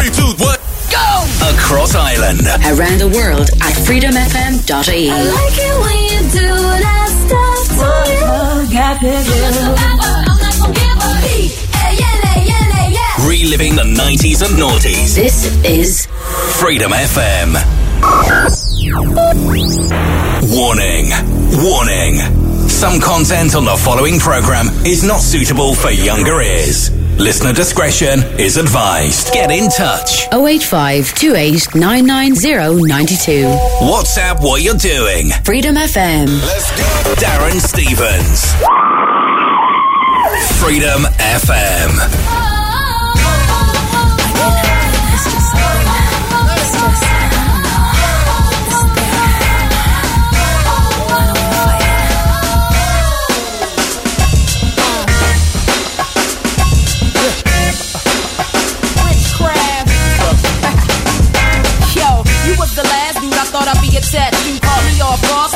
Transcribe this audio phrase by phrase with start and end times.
[0.00, 0.56] Three, two, one,
[0.90, 1.26] go!
[1.52, 2.40] Across Ireland.
[2.72, 5.10] Around the world at freedomfm.ie.
[5.10, 6.48] I like it when you do
[6.80, 8.72] that stuff to you.
[8.72, 9.12] Got to
[13.28, 15.14] Reliving the 90s and noughties.
[15.14, 16.06] This is
[16.58, 17.56] Freedom FM.
[20.50, 21.12] Warning.
[21.62, 22.49] Warning.
[22.80, 26.90] Some content on the following program is not suitable for younger ears.
[27.18, 29.34] Listener discretion is advised.
[29.34, 30.26] Get in touch.
[30.32, 31.12] 085
[33.82, 35.28] WhatsApp what you're doing.
[35.44, 36.28] Freedom FM.
[36.46, 37.14] Let's go.
[37.20, 38.54] Darren Stevens.
[40.58, 41.02] Freedom
[41.36, 42.49] FM.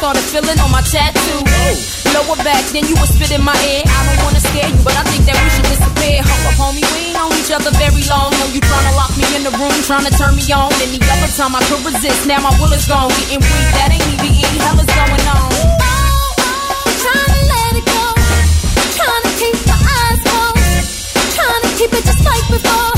[0.04, 1.40] started feeling on my tattoo.
[2.12, 3.80] Lower back, then you were spitting my ear.
[3.88, 6.20] I don't wanna scare you, but I think that we should disappear.
[6.20, 8.28] Hold up, homie, we ain't on each other very long.
[8.36, 10.68] Know you tryna lock me in the room, tryna turn me on.
[10.84, 13.08] Any other time I could resist, now my will is gone.
[13.16, 15.48] Getting weak, that ain't EVE, hell is going on.
[15.80, 17.12] Oh, oh, to
[17.48, 18.04] let it go.
[19.00, 21.32] Trying to keep my eyes closed.
[21.32, 22.93] Trying to keep it just like before.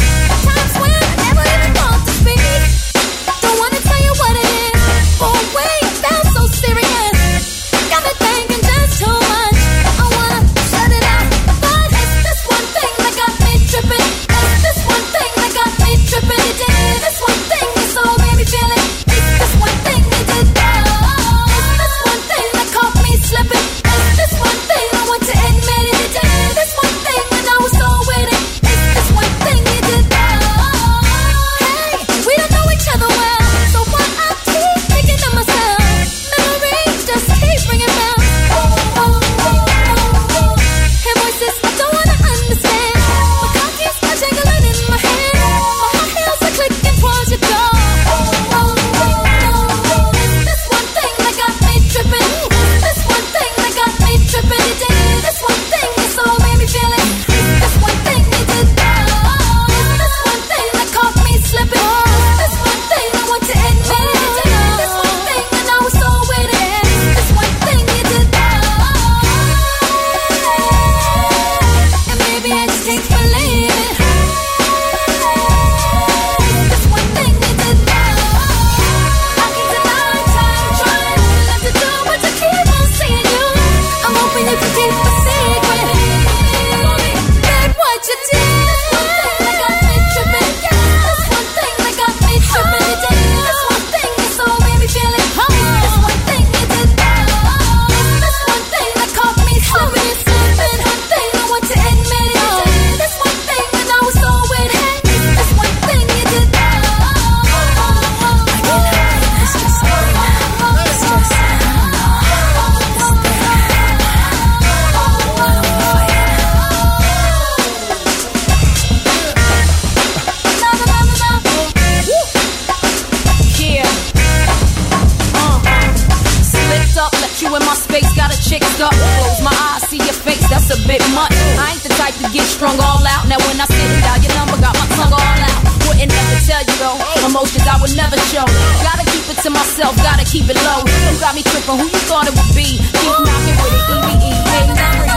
[137.36, 138.44] emotions I would never show.
[138.80, 140.80] Gotta keep it to myself, gotta keep it low.
[140.80, 142.80] You got me tripping, who you thought it would be?
[142.80, 144.32] Keep knocking with it, E-B-E,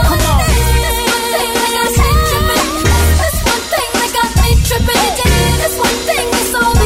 [0.04, 0.44] Come on.
[0.44, 1.56] Tripping,
[3.24, 5.00] this one thing, that got me been tripping.
[5.64, 6.79] This one thing, it's all.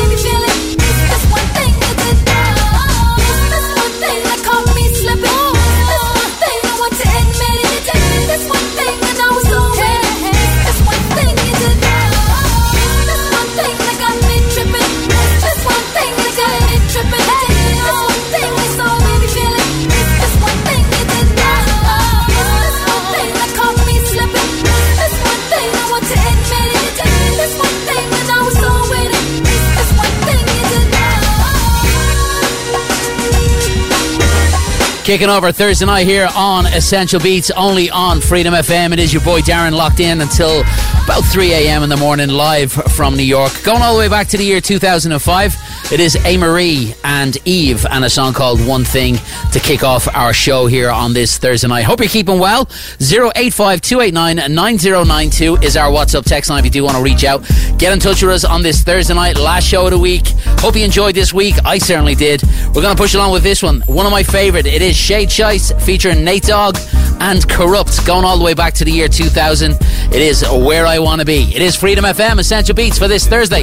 [35.05, 38.91] Kicking over Thursday night here on Essential Beatz, only on Freedom FM.
[38.95, 40.63] It is your boy Darren locked in until
[41.05, 41.83] about 3 a.m.
[41.83, 43.53] in the morning, live from New York.
[43.65, 45.57] Going all the way back to the year 2005.
[45.95, 49.15] It is Amerie and Eve and a song called One Thing
[49.53, 51.83] to kick off our show here on this Thursday night.
[51.83, 52.69] Hope you're keeping well.
[52.99, 57.43] 085 289 9092 is our WhatsApp text line if you do want to reach out.
[57.79, 60.27] Get in touch with us on this Thursday night, last show of the week.
[60.59, 61.55] Hope you enjoyed this week.
[61.65, 62.43] I certainly did.
[62.75, 63.83] We're going to push along with this one.
[63.83, 64.67] One of my favourite.
[64.67, 66.77] It is Shade Sheist featuring Nate Dogg
[67.21, 69.75] and Kurupt going all the way back to the year 2000.
[69.81, 71.55] It is Where I Want to Be.
[71.55, 73.63] It is Freedom FM Essential Beatz for this Thursday.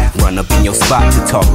[0.31, 1.45] run up in your spot to talk.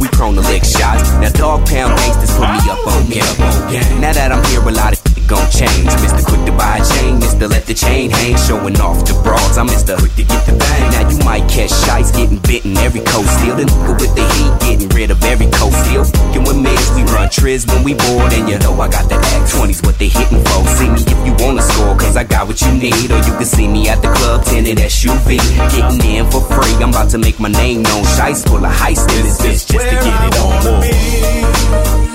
[0.00, 1.10] We prone to lick shots.
[1.20, 4.92] Now dog pound gangsters put me up on game now that I'm here a lot
[4.92, 5.92] of gon' change.
[6.00, 6.24] Mr.
[6.24, 7.48] Quick to buy a chain Mr.
[7.48, 8.34] Let the chain hang.
[8.48, 9.94] Showing off the broads I'm Mr.
[10.00, 10.90] Quick to get the bang.
[10.90, 13.28] Now you might catch shites getting bitten every coast.
[13.38, 15.76] Steal the nigga with the heat getting rid of every coast.
[15.84, 16.02] Steal
[16.32, 19.20] and with mids we run triz when we bored and you know I got the
[19.20, 20.64] act 20s what they hitting for.
[20.80, 23.12] See me if you wanna score cause I got what you need.
[23.12, 25.36] Or you can see me at the club tinted SUV
[25.76, 28.04] getting in for free I'm about to make my name known.
[28.16, 30.64] Shites full of heist in this bitch just to get it on.
[30.64, 32.07] Wanna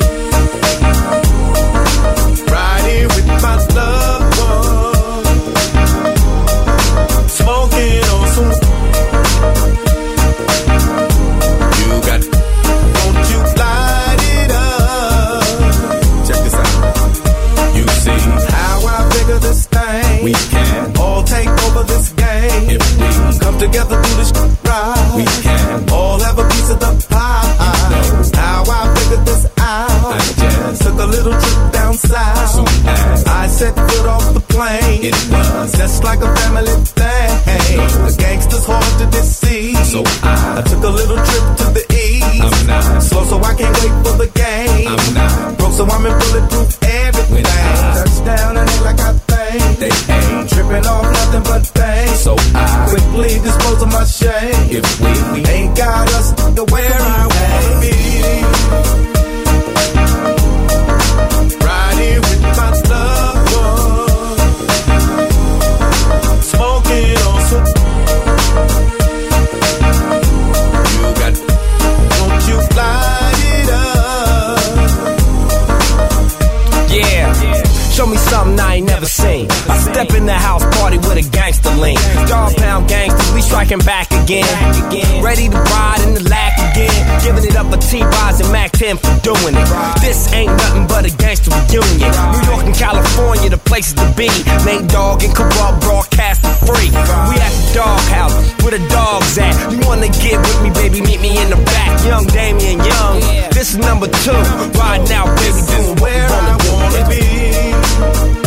[23.66, 24.32] together, through this
[24.68, 25.14] right.
[25.16, 27.48] We can all have a piece of the pie.
[28.36, 30.12] How I figured this out.
[30.12, 32.88] I just took a little trip down south.
[32.88, 37.30] As I set foot off the plane, it was just like a family thing.
[38.06, 39.78] The gangsters hard to deceive.
[39.94, 42.42] So I, took a little trip to the east.
[42.44, 44.88] I'm not slow, so I can't wait for the game.
[44.92, 46.84] I'm not broke, so I'm in bulletproof
[80.24, 82.00] in the house party with a gangster lean.
[82.32, 84.48] Dog pound gangsters, we striking back again.
[85.20, 86.96] Ready to ride in the lack again.
[87.20, 89.68] Giving it up for T-Boz and Mac 10 for doing it.
[90.00, 92.08] This ain't nothing but a gangster reunion.
[92.32, 94.32] New York and California, the places to be.
[94.64, 96.88] Nate Dogg and Kurupt broadcast for free.
[97.28, 99.52] We at the doghouse, where the dogs at.
[99.76, 101.04] You wanna get with me, baby?
[101.04, 102.00] Meet me in the back.
[102.08, 103.20] Young Damien Young.
[103.52, 104.40] This is number two.
[104.80, 108.43] Right now, baby, doing where I wanna be.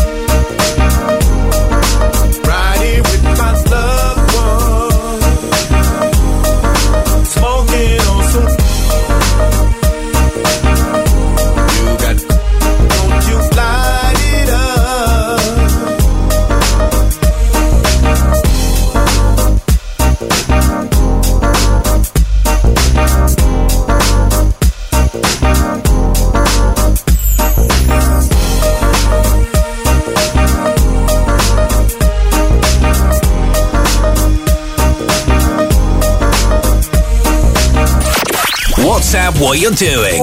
[39.26, 40.22] WhatsApp what you're doing.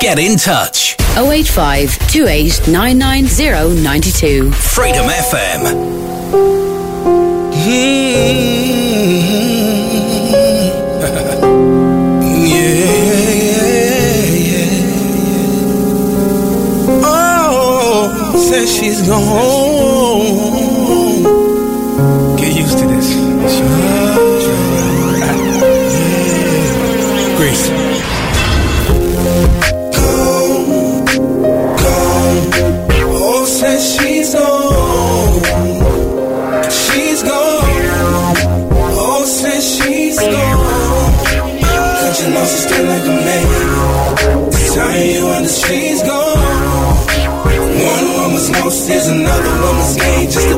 [0.00, 0.96] Get in touch.
[1.16, 4.52] 085 28 990 92.
[4.52, 5.88] Freedom FM.
[17.10, 19.67] Oh, says she's gone.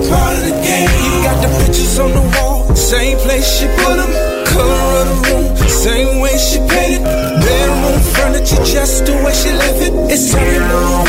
[0.07, 0.91] Part of the game.
[1.03, 2.75] You got the pictures on the wall.
[2.77, 4.13] Same place she put them.
[4.47, 5.47] Color of the room.
[5.69, 7.03] Same way she painted.
[7.03, 9.93] Bedroom furniture just the way she left method.
[10.13, 10.63] It's move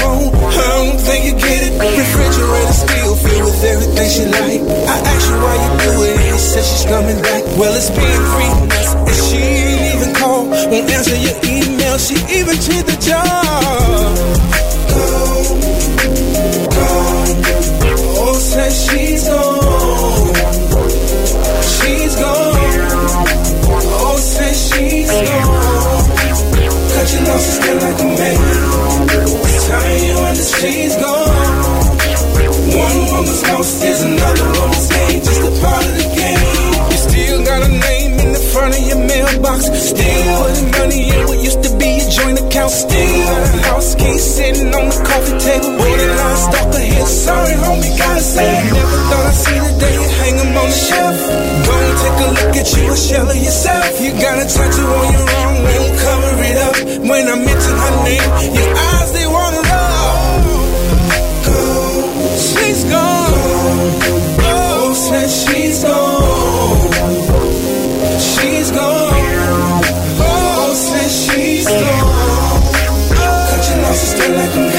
[0.05, 0.31] on.
[0.51, 1.73] I don't think you get it.
[1.81, 4.61] Refrigerator still filled with everything she like.
[4.87, 7.43] I asked you why you do it, and you said she's coming back.
[7.57, 10.45] Well, it's three months, and she ain't even call.
[10.45, 11.97] Won't answer your email.
[11.97, 14.90] She even cheated the job.
[27.41, 28.37] Losses still like a man.
[29.65, 31.81] Time you understand she's gone.
[32.69, 35.23] One woman's lost is another woman's gain.
[35.25, 36.37] Just a part of the game.
[36.91, 39.73] You still got a name in the front of your mailbox.
[39.73, 42.71] Still putting money in what used to be your joint account.
[42.71, 45.77] Still got a house key sitting on the coffee table.
[45.81, 47.09] Borderline stalker here.
[47.09, 48.53] Sorry, homie, gotta say.
[48.69, 50.09] Never thought I'd see the day you
[50.51, 51.17] 'em on the shelf.
[51.65, 54.01] Go and take a look at you, shell of yourself.
[54.01, 56.75] You got a tattoo on your arm, won't cover it up.
[57.09, 60.41] When I mention her name, your eyes they water up.
[62.47, 63.33] She's gone.
[64.51, 66.91] Oh, says she's gone.
[68.19, 69.83] She's gone.
[70.19, 72.61] Oh, says she's gone.
[73.49, 74.70] Cut your losses still like a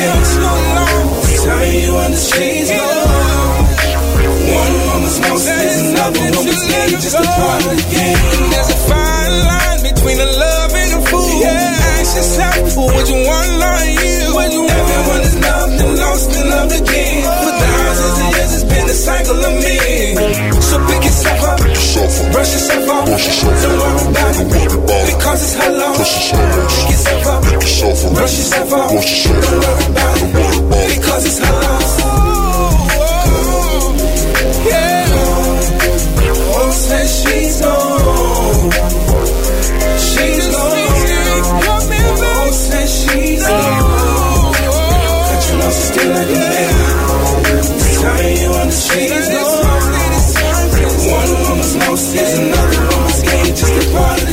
[7.03, 8.15] Just a part of the game.
[8.55, 11.43] There's a fine line between a love and a fool.
[11.43, 11.99] Yeah.
[11.99, 14.23] Ask yourself, would you want like you?
[14.39, 17.27] Would you Everyone is loved and lost and loved again.
[17.27, 20.15] For thousands of years, it's been a cycle of men.
[20.63, 23.11] So pick yourself up, brush yourself off.
[23.11, 24.47] Don't worry about it,
[25.11, 26.07] because it's loss.
[26.07, 28.95] Pick yourself up, brush yourself off.
[28.95, 31.82] Don't worry about it, because it's her
[45.93, 46.73] still a man.
[48.01, 49.93] Time you understand she's gone.
[51.13, 53.55] One woman's lost is another woman's gain.
[53.55, 54.32] Just a part of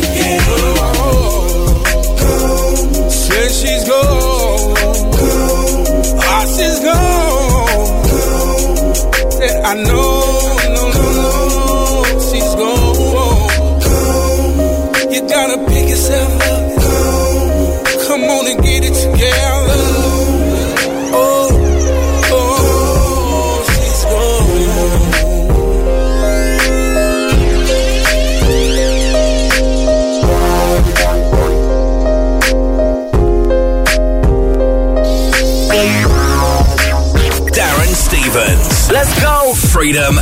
[39.80, 40.20] Freedom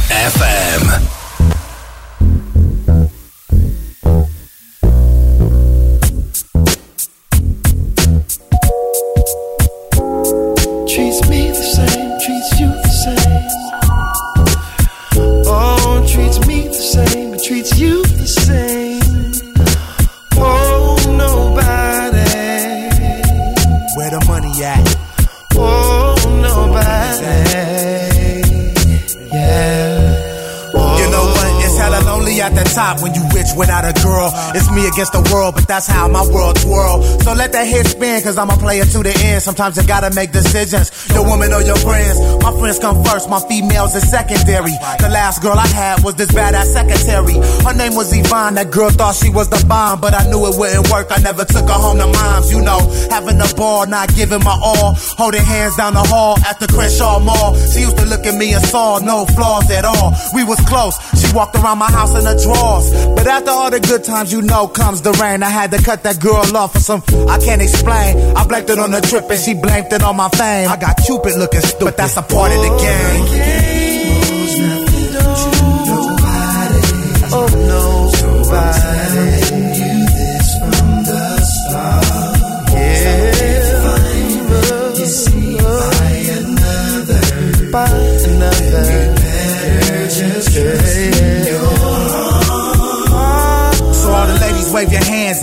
[34.97, 37.03] against the world, but that's how my world twirl.
[37.21, 39.43] So let that head spin, cause I'm a player to the end.
[39.43, 40.89] Sometimes you gotta make decisions.
[41.13, 42.17] Your woman or your friends.
[42.41, 44.73] My friends come first, my females is secondary.
[44.97, 47.37] The last girl I had was this badass secretary.
[47.61, 48.55] Her name was Yvonne.
[48.55, 51.13] That girl thought she was the bomb, but I knew it wouldn't work.
[51.13, 52.81] I never took her home to moms, you know.
[53.13, 54.97] Having a ball, not giving my all.
[55.13, 57.53] Holding hands down the hall at the Crenshaw Mall.
[57.69, 60.17] She used to look at me and saw no flaws at all.
[60.33, 60.97] We was close.
[61.27, 62.91] She walked around my house in her drawers.
[63.15, 65.43] But after all the good times, you know, comes the rain.
[65.43, 68.35] I had to cut that girl off for some I can't explain.
[68.35, 70.69] I blamed it on the trip and she blamed it on my fame.
[70.69, 73.76] I got Cupid looking stupid, but that's a part of the game.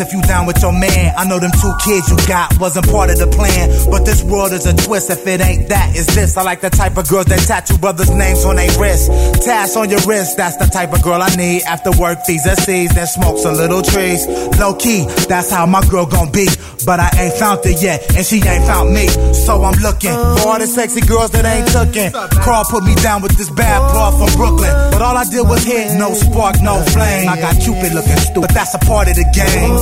[0.01, 1.15] If you down with your man.
[1.17, 3.71] I know them two kids you got wasn't part of the plan.
[3.91, 5.11] But this world is a twist.
[5.11, 6.37] If it ain't that, it's this.
[6.37, 9.11] I like the type of girls that tattoo brothers' names on their wrist.
[9.45, 11.63] Tats on your wrist, that's the type of girl I need.
[11.63, 14.27] After work, feeds her seeds, then smokes a little trees.
[14.59, 16.49] Low key, that's how my girl gon' be.
[16.87, 19.09] But I ain't found it yet, and she ain't found me.
[19.33, 22.13] So I'm looking for all the sexy girls that ain't tookin'.
[22.43, 24.73] Carl put me down with this bad broad from Brooklyn.
[24.93, 27.29] But all I did was hit, no spark, no flame.
[27.29, 29.73] I got Cupid looking stupid, but that's a part of the game.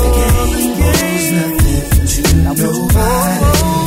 [2.94, 3.81] When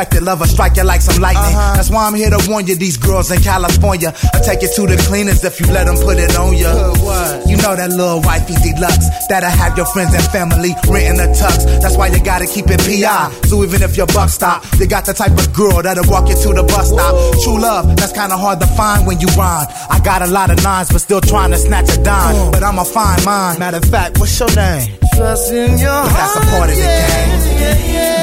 [0.00, 1.44] expect it, love will strike you like some lightning.
[1.44, 1.76] Uh-huh.
[1.76, 4.12] That's why I'm here to warn you, these girls in California.
[4.32, 6.72] I'll take you to the cleaners if you let them put it on you.
[7.44, 11.64] You know that little wifey deluxe that'll have your friends and family renting a tux.
[11.82, 13.30] That's why you gotta keep it PI.
[13.44, 16.36] So even if your buck stop, you got the type of girl that'll walk you
[16.36, 17.12] to the bus stop.
[17.44, 19.66] True love, that's kinda hard to find when you rhyme.
[19.90, 22.52] I got a lot of nines, but still trying to snatch a dime.
[22.52, 23.58] But I'ma find mine.
[23.58, 24.96] Matter of fact, what's your name?
[25.14, 27.40] Trust in your But that's a part of the game.
[27.60, 28.19] Yeah, yeah.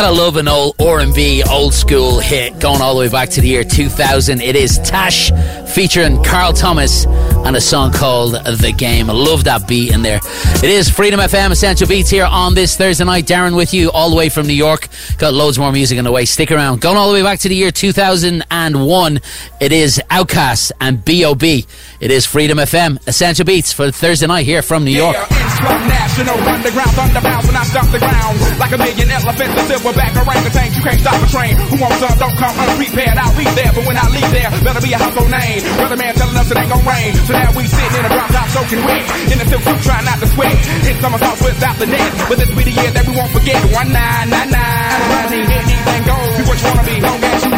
[0.00, 3.48] Gotta love an old R&B old school hit going all the way back to the
[3.48, 4.40] year 2000.
[4.40, 5.30] It is Tash
[5.74, 9.10] featuring Carl Thomas and a song called The Game.
[9.10, 10.20] I love that beat in there.
[10.54, 13.26] It is Freedom FM Essential Beatz here on this Thursday night.
[13.26, 14.88] Darren with you all the way from New York.
[15.18, 16.24] Got loads more music on the way.
[16.24, 16.80] Stick around.
[16.80, 19.20] Going all the way back to the year 2001.
[19.60, 21.66] It is Outkast and B.O.B.
[22.00, 25.18] It is Freedom FM Essential Beatz for Thursday night here from New York.
[25.60, 29.62] From national underground thunder bounce when I stomp the ground like a million elephants, a
[29.68, 30.72] silverback orangutan.
[30.72, 31.52] You can't stop a train.
[31.68, 32.16] Who wants some?
[32.16, 33.16] Don't come unprepared.
[33.20, 35.60] I'll be there, but when I leave there, better be a household name.
[35.76, 38.48] Weatherman telling us it ain't gon' rain, so now we sitting in a drop top
[38.56, 40.56] soaking wet in the silk suit, trying not to sweat.
[40.84, 43.60] Hit somersaults without the net, but this be the year that we won't forget.
[43.72, 45.28] One nine nine nine.
[45.30, 46.32] Anything goes.
[46.40, 47.49] Be what you wanna be, long as you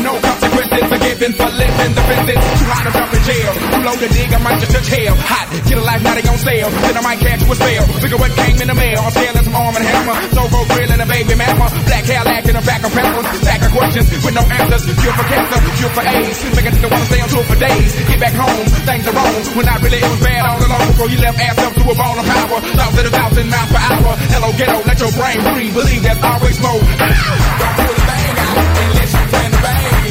[0.73, 2.03] know consequences are given for living the.
[2.33, 3.53] Too hot to jump in jail.
[3.53, 5.17] Too low to dig, I might just touch hell.
[5.17, 6.69] Hot, get a life, now they on sale.
[6.71, 7.85] Then I might catch a spell.
[8.03, 8.99] Look at what came in the mail.
[9.03, 10.17] I'm scaling some arm and hammer.
[10.33, 11.67] Sogo grill and a baby mama.
[11.87, 13.27] Black Cadillac in the back of peppers.
[13.43, 14.83] Stack of questions with no answers.
[15.03, 16.39] Cure for cancer, cure for AIDS.
[16.57, 17.91] Make a nigga wanna stay on tour for days.
[18.09, 19.41] Get back home, things are wrong.
[19.57, 21.95] When I really it was bad all along before you left ass up to a
[21.95, 22.59] bone of power.
[22.61, 24.13] Thoughts at a thousand miles per hour.
[24.33, 25.75] Hello, ghetto, let your brain breathe.
[25.75, 26.81] Believe there's always more.
[27.61, 30.02] Don't pull the bang out unless you plan to bang.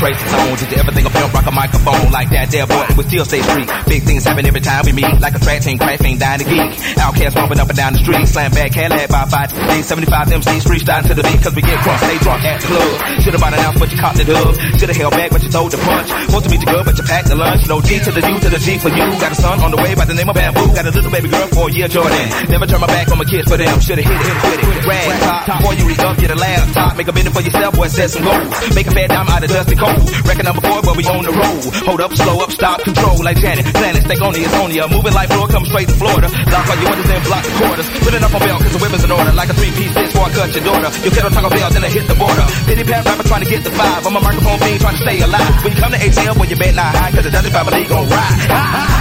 [0.00, 2.48] Those traces on Did you ever think of pimp rock a microphone like that.
[2.48, 5.12] There boy we still stay street big things happen every time we meet.
[5.20, 8.00] Like a track team crack ain't dying to geek Outkast bumping up and down the
[8.00, 8.24] street.
[8.24, 11.40] Slam back Cadillac by 5 75 MCs freestyling to the beat.
[11.44, 12.92] Cause we get cross stay drunk at the club.
[13.20, 14.56] Should've bought an ounce but you caught the dub.
[14.80, 16.08] Should've held back but you told the punch.
[16.08, 17.60] Supposed to meet you good but you packed the lunch.
[17.68, 19.04] No D to the U to the G for you.
[19.20, 20.72] Got a son on the way by the name of Bamboo.
[20.72, 22.26] Got a little baby girl for a year Jordan.
[22.48, 23.76] Never turn my back on my kids for them.
[23.84, 24.86] Should've hit it hit it hit it.
[24.88, 26.96] Rag top before you reach up get a laptop.
[26.96, 28.48] Make a minute for yourself boy set some goals.
[28.72, 29.89] Make a fat dime out of dusty cold
[30.26, 31.62] record number four but we on the road.
[31.86, 33.18] Hold up slow up stop control.
[33.22, 36.28] Like Janet planet stay on the it's on moving like floor come straight to Florida.
[36.28, 37.88] Lock all your windows and block the quarters.
[38.04, 39.32] Put it up on bell cause the women's in order.
[39.32, 40.90] Like a three piece fist before I cut your daughter.
[41.04, 42.46] You kettle Taco Bell then I hit the border.
[42.66, 45.18] Pity pat rapper trying to get the five I'm a microphone fiend trying to stay
[45.20, 45.52] alive.
[45.64, 48.06] When you come to ATL boy you bet not high cause the Dungeon Family gon'
[48.08, 48.38] ride.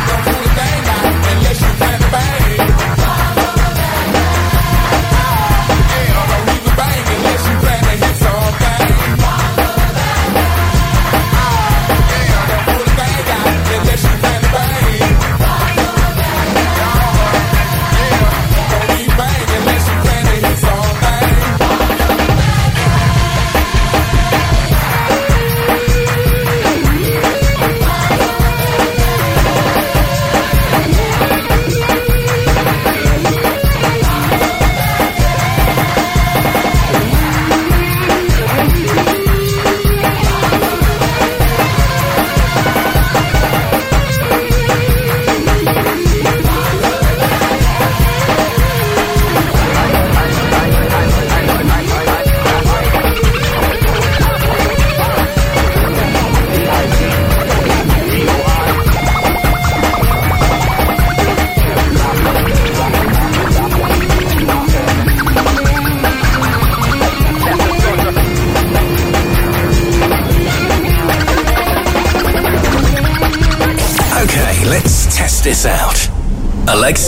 [0.10, 2.28] Don't pull the thing out unless you plan to bang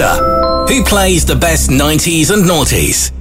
[0.02, 3.12] Alexa, who plays the best 90s and noughties?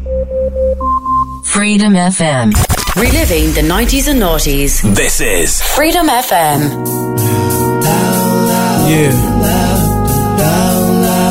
[1.44, 2.54] Freedom FM.
[2.96, 4.82] Reliving the 90s and noughties.
[4.94, 6.60] This is Freedom FM.
[8.88, 9.12] Yeah.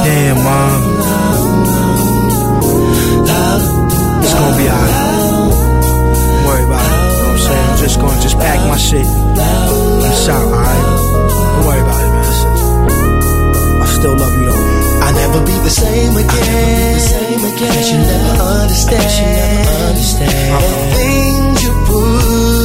[0.06, 1.00] Damn, mom.
[4.22, 4.94] It's gonna be alright.
[6.22, 6.94] Don't worry about it.
[6.94, 7.70] You know what I'm saying?
[7.70, 9.06] I'm just gonna just pack my shit.
[9.06, 10.99] I'm sorry, alright?
[15.32, 16.94] Never be the same again.
[16.94, 17.74] The same again.
[17.74, 19.12] Cause you never understand.
[19.18, 20.32] You never understand.
[20.64, 22.59] The things you put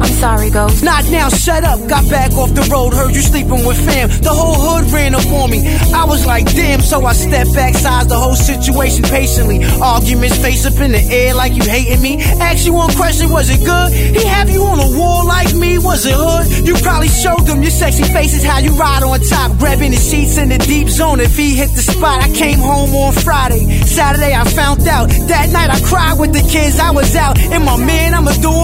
[0.00, 0.84] I'm sorry, Ghost.
[0.84, 1.80] Not now, shut up.
[1.88, 4.08] Got back off the road, heard you sleeping with fam.
[4.08, 5.66] The whole hood ran up on me.
[5.92, 9.64] I was like, damn, so I stepped back, sized the whole situation patiently.
[9.80, 12.22] Arguments face up in the air like you hating me.
[12.40, 13.92] Ask you one question, was it good?
[13.92, 16.66] He have you on a wall like me, was it hood?
[16.66, 20.38] You probably showed them your sexy faces, how you ride on top, grabbing the sheets
[20.38, 21.20] in the deep zone.
[21.20, 23.82] If he hit the spot, I came home on Friday.
[23.82, 25.08] Saturday, I found out.
[25.28, 27.38] That night, I cried with the kids, I was out.
[27.38, 28.58] And my man, I'ma do.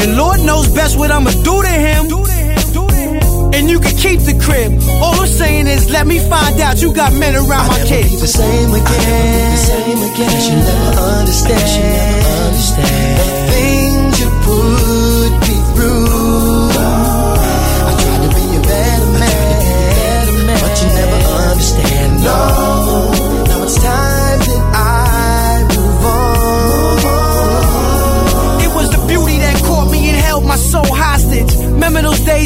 [0.00, 2.06] And Lord knows best what I'ma do to him.
[3.54, 4.72] And you can keep the crib.
[5.02, 8.20] All I'm saying is, let me find out you got men around my Be kids.
[8.20, 8.84] the same again.
[8.84, 10.40] I never be The same again.
[10.46, 11.68] You never understand.
[11.74, 13.07] You never understand.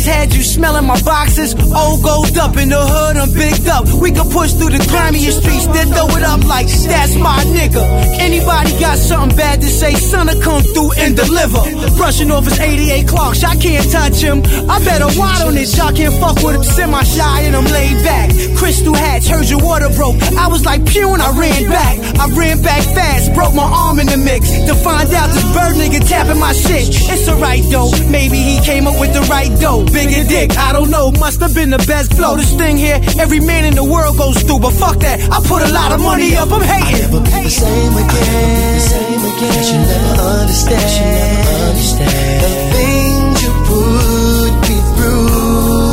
[0.07, 1.55] Had you smelling my boxes?
[1.75, 3.89] Old gold up in the hood, I'm bigged up.
[3.89, 7.83] We can push through the grimiest streets, then throw it up like that's my nigga.
[8.21, 11.63] Anybody got something bad to say, son, I come through and deliver.
[11.97, 14.43] Brushing off his 88 clocks, I can't touch him.
[14.69, 16.65] I better wide on this, y'all can't fuck with him.
[16.65, 18.31] Semi shy and I'm laid back.
[18.57, 20.21] Crystal hatch, heard your water broke.
[20.37, 21.99] I was like pew and I ran back.
[22.19, 24.51] I ran back fast, broke my arm in the mix.
[24.69, 26.89] To find out this bird nigga tapping my shit.
[26.91, 29.85] It's alright though, maybe he came up with the right dough.
[29.87, 32.37] Bigger dick, I don't know, must have been the best flow.
[32.37, 35.21] This thing here, every man in the world goes through, but fuck that.
[35.31, 37.05] I put a lot of money up, I'm hating.
[37.05, 38.75] I'll Never be the same again.
[38.75, 39.63] The same again.
[39.71, 40.89] You never understand.
[40.97, 42.43] You never understand.
[42.43, 45.93] The things you put me through.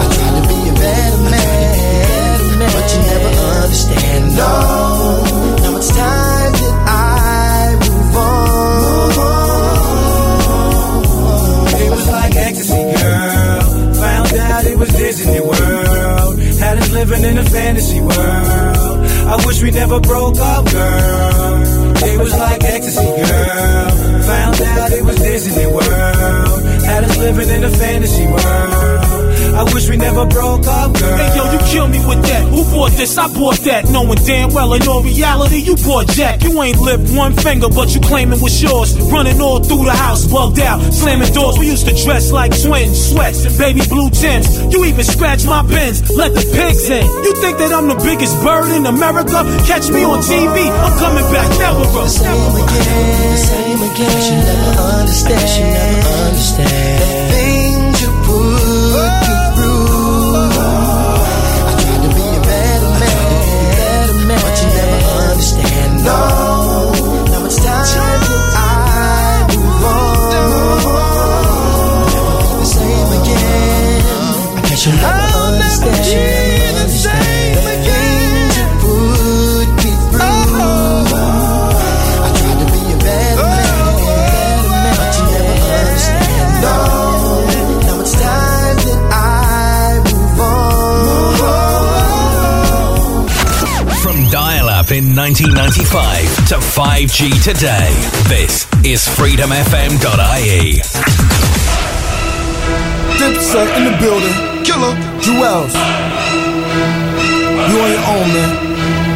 [0.00, 2.48] I tried to be a better man.
[2.74, 4.36] But you never understand.
[4.36, 4.52] No.
[5.62, 6.21] Now it's time
[17.04, 18.98] living in a fantasy world.
[19.32, 21.62] I wish we never broke up, girl.
[21.96, 23.90] It was like ecstasy, girl.
[24.30, 26.62] Found out it was Disney World.
[26.84, 29.31] Had us living in a fantasy world.
[29.54, 31.16] I wish we never broke up, girl.
[31.16, 32.42] Hey yo, you kill me with that.
[32.48, 33.18] Who bought this?
[33.18, 33.90] I bought that.
[33.90, 36.42] Knowing damn well in all reality, you bought Jack.
[36.42, 38.98] You ain't lift one finger, but you claim it was yours.
[39.10, 41.58] Running all through the house, bugged out, slamming doors.
[41.58, 44.62] We used to dress like twins, sweats and baby blue tints.
[44.72, 47.04] You even scratch my bins, let the pigs in.
[47.04, 49.44] You think that I'm the biggest bird in America?
[49.66, 54.22] Catch me on TV, I'm coming back, never The same again, the same again.
[54.22, 57.61] She never understand, she never understand.
[74.82, 76.04] I guess you never understand.
[76.04, 77.54] She never understand.
[77.56, 80.58] The things you put me through.
[82.18, 83.50] I tried to be a better
[84.02, 84.58] man,
[84.98, 86.64] but you never understand.
[86.64, 86.76] Oh.
[87.46, 93.28] No, now it's time that I move on.
[94.02, 97.92] From dial up in 1995 to 5G today,
[98.28, 100.82] this is freedomfm.ie.
[103.22, 104.34] Dipset in the building.
[104.66, 104.98] Killer.
[105.22, 105.74] Juelz.
[107.70, 108.50] You on your own, man.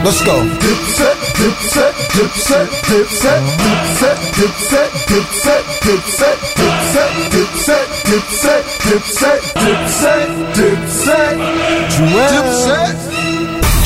[0.07, 0.47] Let's go.
[0.63, 11.35] Dipset, dipset, dipset, dipset, dipset, dipset, dipset, dipset, dipset, dipset, dipset, dipset, dipset, dipset.
[11.99, 12.31] Juelz.
[12.31, 12.99] Dipset.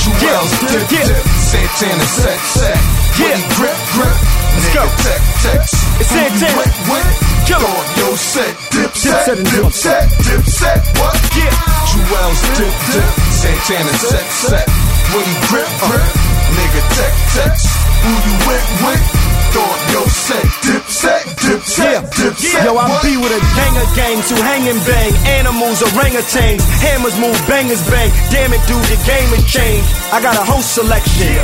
[0.05, 1.25] Juelz, dip, set, dip.
[1.49, 2.77] Santana, set, set.
[3.17, 3.41] Yeah.
[3.57, 4.17] Grip, grip.
[4.53, 4.85] Let's go.
[5.01, 5.75] Tech, text.
[5.99, 6.13] It's.
[6.13, 7.49] Wet, wet.
[7.49, 7.81] Killer.
[7.97, 10.81] Yo, set, dip, set, dip, set, dip, set.
[10.99, 11.17] What?
[11.37, 11.51] Yeah.
[11.89, 13.11] Juelz, dip, dip.
[13.33, 14.69] Santana, set, set.
[15.15, 16.07] When he grip, grip.
[16.55, 17.67] Nigga, tech, text.
[18.03, 19.31] Who you with, with?
[19.51, 22.63] Thought yo set, dip set, dip set, dip set.
[22.63, 23.03] Yo, I what?
[23.03, 25.11] be with a gang of gangs who hang and bang.
[25.43, 28.15] Animals, orangutans, hammers move, bangers bang.
[28.31, 29.91] Damn it, dude, the game has changed.
[30.15, 31.35] I got a whole selection,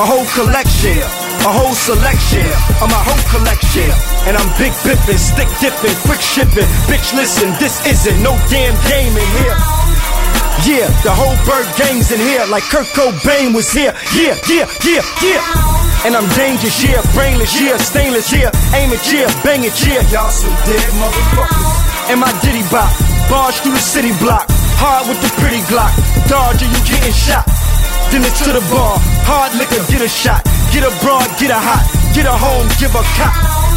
[0.00, 1.04] a whole collection,
[1.40, 2.44] a whole selection
[2.84, 3.88] of my whole collection.
[4.28, 6.68] And I'm big bipping, stick dipping, quick shipping.
[6.84, 9.56] Bitch, listen, this isn't no damn game in here.
[10.68, 13.96] Yeah, the whole bird gang's in here like Kurt Cobain was here.
[14.12, 15.40] Yeah, yeah, yeah, yeah.
[16.04, 20.04] And I'm dangerous, yeah, brainless, yeah, stainless, yeah, aim it, yeah, bang it, yeah.
[20.12, 22.12] Y'all some dead motherfuckers.
[22.12, 22.92] And my ditty bop,
[23.32, 24.44] barge through the city block,
[24.76, 25.92] hard with the pretty Glock.
[26.28, 27.48] Dodger, you getting shot.
[28.10, 30.42] Then it's to the bar, hard liquor, get a shot.
[30.74, 33.34] Get a broad, get a hot, get a home, give a cop.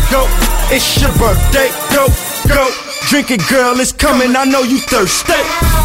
[0.10, 0.26] Go,
[0.74, 2.10] it's your birthday, go,
[2.50, 2.66] go.
[3.14, 5.38] Drink it, girl, it's coming, I know you thirsty.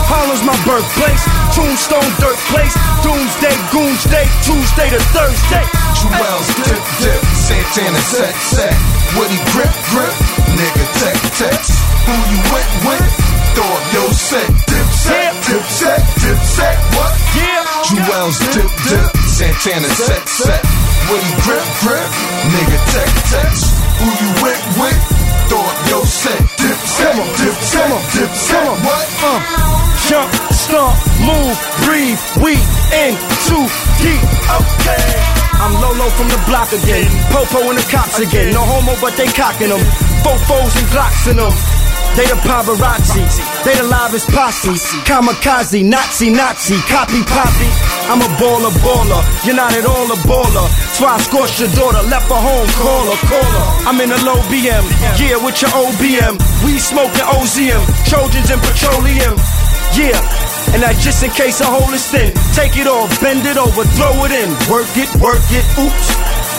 [0.09, 1.21] Harlem's my birthplace,
[1.53, 2.73] Tombstone, dirt place.
[3.05, 5.65] Doomsday, Goonsday, Tuesday to Thursday.
[6.01, 8.77] Juelz dip dip, Santana set set.
[9.13, 10.15] Woody grip grip,
[10.57, 11.77] nigga tech text.
[12.09, 13.28] Who you went with?
[13.55, 16.77] Thought yo set, dip set, dip set, dip set.
[16.95, 17.13] What?
[17.37, 17.65] Yeah.
[17.89, 20.63] Juelz dip dip, Santana set set.
[21.09, 22.11] Woody grip grip,
[22.53, 23.65] nigga tech text.
[23.99, 25.01] Who you went with?
[25.49, 28.67] Thought yo set, dip set, dip set, dip set.
[28.85, 29.07] What?
[29.25, 29.41] Uh,
[30.09, 32.53] jump, stomp, move, breathe, we
[32.93, 33.13] in
[33.49, 33.65] too
[34.03, 34.25] deep.
[34.49, 35.39] Okay.
[35.59, 37.11] I'm Lolo from the block again.
[37.35, 38.55] Popo and the cops again.
[38.55, 39.83] No homo, but they cocking them.
[40.23, 41.78] Fofos and Glocks in them.
[42.19, 43.23] They the paparazzi,
[43.63, 44.75] they the livest posse.
[45.07, 47.71] Kamikaze, Nazi, Nazi, copy, poppy.
[48.11, 49.23] I'm a baller, baller.
[49.47, 50.67] You're not at all a baller.
[50.99, 53.69] I scorched your daughter, left her home, call her, call her.
[53.87, 54.83] I'm in a low BM,
[55.15, 56.35] yeah, with your OBM.
[56.67, 59.39] We smoking OZM, Trojans and petroleum.
[59.95, 60.19] Yeah,
[60.75, 62.35] and that's just in case a hole is thin.
[62.51, 64.51] Take it off, bend it over, throw it in.
[64.67, 66.09] Work it, work it, oops.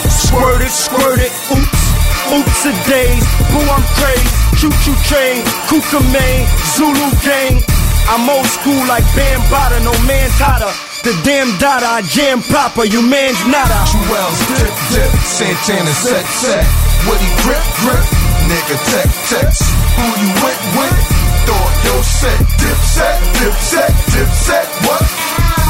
[0.08, 1.84] Squirt it, squirt it, oops.
[2.32, 4.49] Oops a days, boo I'm crazy.
[4.60, 5.39] Choo choo train,
[5.72, 6.43] Kookaman,
[6.76, 7.63] Zulu gang.
[8.12, 10.67] I'm old school like Bambaataa, no man's hotter.
[11.00, 13.88] The damn data, I jam proper, you man's nada.
[13.88, 16.67] Juelz dip dip, Santana set set.
[17.08, 18.04] Woody grip grip,
[18.52, 19.63] nigga tech text.
[19.95, 21.00] Who you went with?
[21.48, 24.67] Thought yo set, dip set, dip set, dip set.
[24.84, 25.08] What?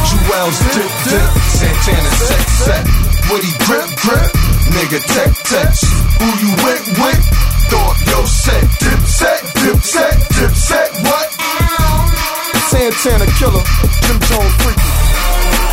[0.09, 1.29] Juelz dip dip,
[1.61, 2.83] Santana set set.
[3.29, 4.29] Woody grip grip,
[4.73, 5.85] nigga tech text.
[6.17, 7.21] Who you went with?
[7.69, 10.89] Thought yo set, dip set, dip set, dip set.
[11.05, 11.27] What?
[12.69, 13.63] Santana killer,
[14.05, 14.89] Jim Jones freaky.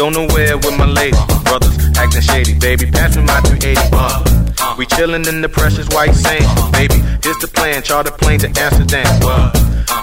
[0.00, 1.18] Go nowhere with my lady.
[1.44, 2.90] Brothers acting shady, baby.
[2.90, 3.90] Pass me my 380.
[3.92, 6.94] Uh, we chillin' in the precious white sand, baby.
[7.22, 7.82] Here's the plan.
[7.82, 9.04] Charter plane to Amsterdam.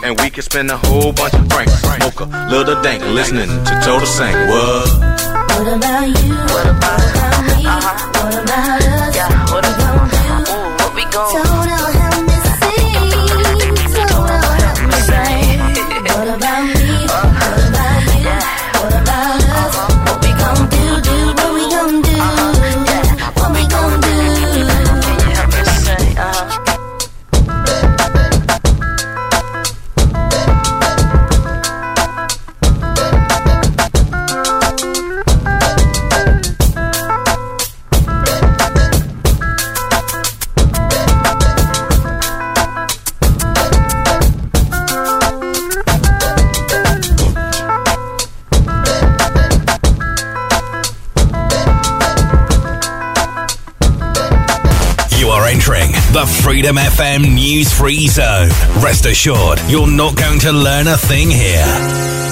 [0.04, 1.82] And we can spend a whole bunch of francs.
[1.98, 4.38] Mocha, little dank, listening to Total Sank.
[4.48, 4.86] What?
[5.58, 6.36] What about you?
[6.54, 7.66] What about me?
[7.66, 8.87] What about
[56.48, 58.48] Freedom FM News Free Zone.
[58.82, 62.27] Rest assured, you're not going to learn a thing here.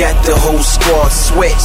[0.00, 1.60] Got the whole squad sweat.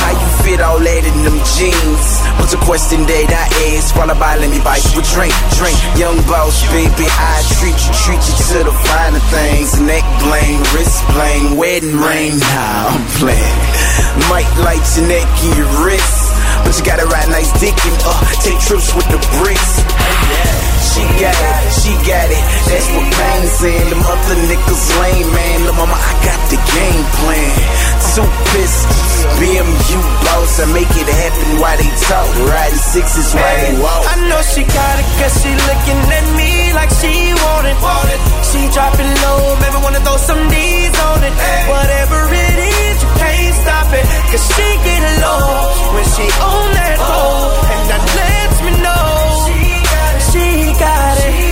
[0.00, 2.06] How you fit all that in them jeans?
[2.40, 3.44] What's a question that I
[3.76, 3.92] ask?
[3.92, 5.76] Followed by let me buy you a drink, drink.
[6.00, 9.76] Young boss, baby, I treat you, treat you to the finer things.
[9.84, 12.40] Neck bling, wrist bling, wedding ring.
[12.40, 13.60] Nah, I'm playing.
[14.32, 16.32] Might light your neck and your wrist.
[16.64, 19.84] But you gotta ride nice dick and uh, take trips with the bricks.
[20.96, 22.44] She got it, she got it.
[22.72, 23.88] That's what Pain saying.
[23.92, 25.58] Them other niggas lame, man.
[25.68, 27.52] Look, mama, I got the game plan.
[28.16, 28.24] Two
[28.56, 30.56] pistols, BMU boss.
[30.56, 32.24] I make it happen while they talk.
[32.48, 34.08] Riding sixes while they walk.
[34.08, 37.12] I know she got it cause she looking at me like she
[37.44, 37.76] want it.
[38.48, 41.34] She dropping low, maybe wanna throw some D's on it.
[41.68, 44.04] Whatever it is, you can't stop it.
[44.32, 47.04] Cause she get low when she on that uh.
[47.04, 47.52] pole.
[47.68, 49.35] And that lets me know
[50.78, 51.45] got it.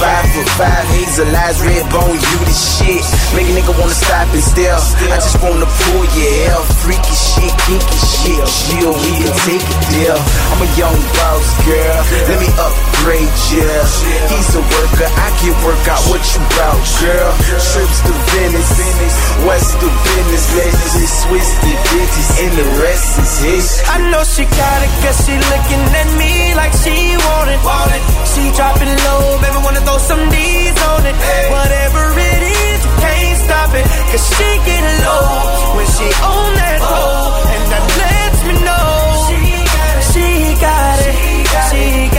[0.00, 3.23] Five for five, hazel eyes, red bone, you the shit.
[3.34, 4.78] Make a nigga wanna stop and stare.
[5.10, 6.56] I just wanna pull your hair.
[6.82, 8.42] Freaky shit, kinky shit.
[8.46, 10.18] Chill, we can take it there.
[10.54, 11.98] I'm a young boss, girl.
[12.30, 13.68] Let me upgrade ya.
[14.30, 17.30] He's a worker, I can work out what you bout, girl.
[17.58, 18.70] Trips to Venice,
[19.82, 20.54] the business?
[20.54, 23.86] Let's just switch the digits, and the rest is history.
[23.90, 27.60] I know she got it cause she looking at me like she want it.
[28.32, 31.16] She dropping low, baby wanna throw some D's on it.
[31.50, 33.84] Whatever it is, you can't stop it.
[34.10, 37.30] Cause she get low when she on that pole.
[37.54, 38.88] And that lets me know
[39.26, 39.38] she
[39.74, 40.26] got it, she
[40.60, 41.16] got it.
[41.70, 42.13] She got it.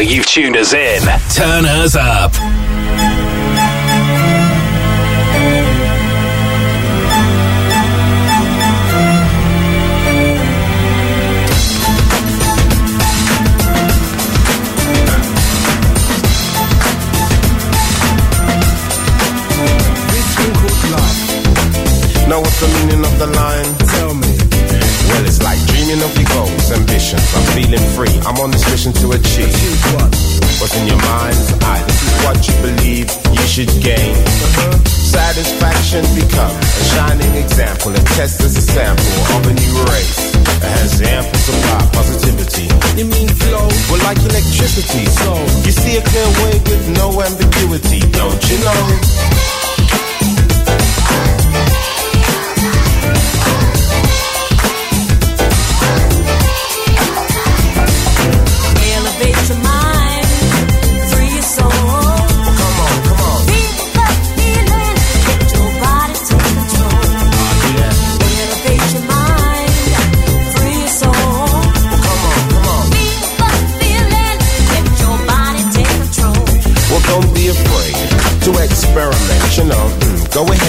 [0.00, 1.02] You've tuned us in.
[1.34, 2.57] Turn us up.
[28.88, 29.84] On mission to achieve.
[30.60, 31.82] What's in your mind's eye?
[31.86, 34.14] This is what you believe you should gain.
[34.86, 37.92] Satisfaction become a shining example.
[37.92, 39.04] A test as a sample
[39.36, 42.68] of a new race that has ample supply positivity.
[42.98, 43.68] You mean flow?
[43.90, 45.06] Well, like electricity.
[45.06, 45.34] So
[45.64, 49.67] you see a clear way with no ambiguity, don't you know?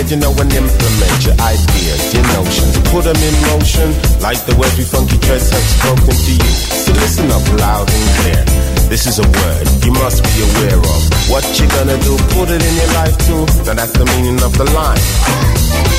[0.09, 2.73] You know, and implement your ideas, your notions.
[2.89, 6.51] Put them in motion, like the words we funky dreads have spoken to you.
[6.81, 8.43] So listen up loud and clear.
[8.89, 11.01] This is a word you must be aware of.
[11.29, 12.17] What you gonna do?
[12.33, 13.45] Put it in your life too.
[13.69, 15.98] Now that's the meaning of the line.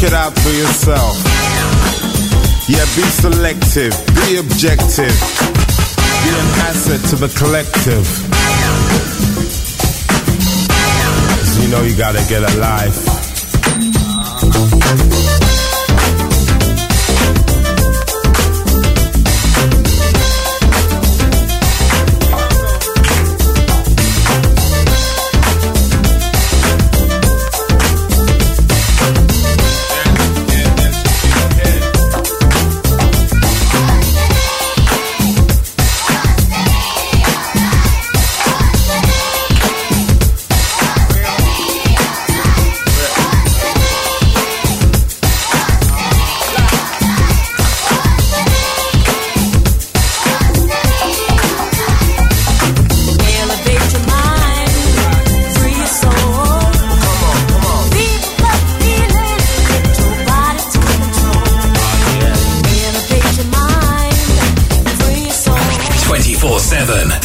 [0.00, 1.14] Work it out for yourself.
[2.70, 5.12] Yeah, be selective, be objective,
[6.24, 8.06] be an asset to the collective.
[11.36, 12.96] 'Cause you know you gotta get a life.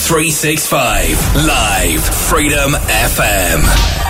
[0.05, 1.35] 365.
[1.47, 4.04] Live Freedom FM.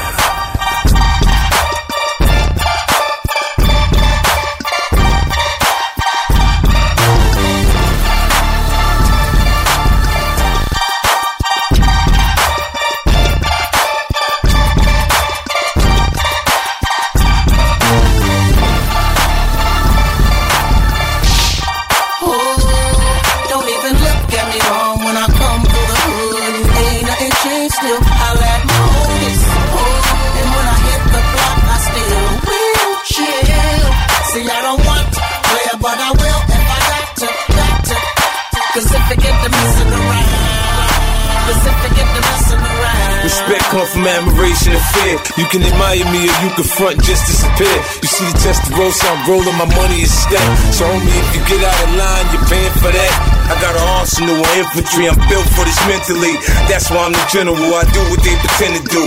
[43.96, 45.16] From admiration and fear.
[45.40, 47.78] You can admire me or you can front just disappear.
[48.04, 50.76] You see the test of roll, so I'm rolling, my money is stacked.
[50.76, 53.14] So homie, if you get out of line, you're paying for that.
[53.48, 56.36] I got an arsenal of infantry, I'm built for this mentally.
[56.68, 59.04] That's why I'm the general, I do what they pretend to do.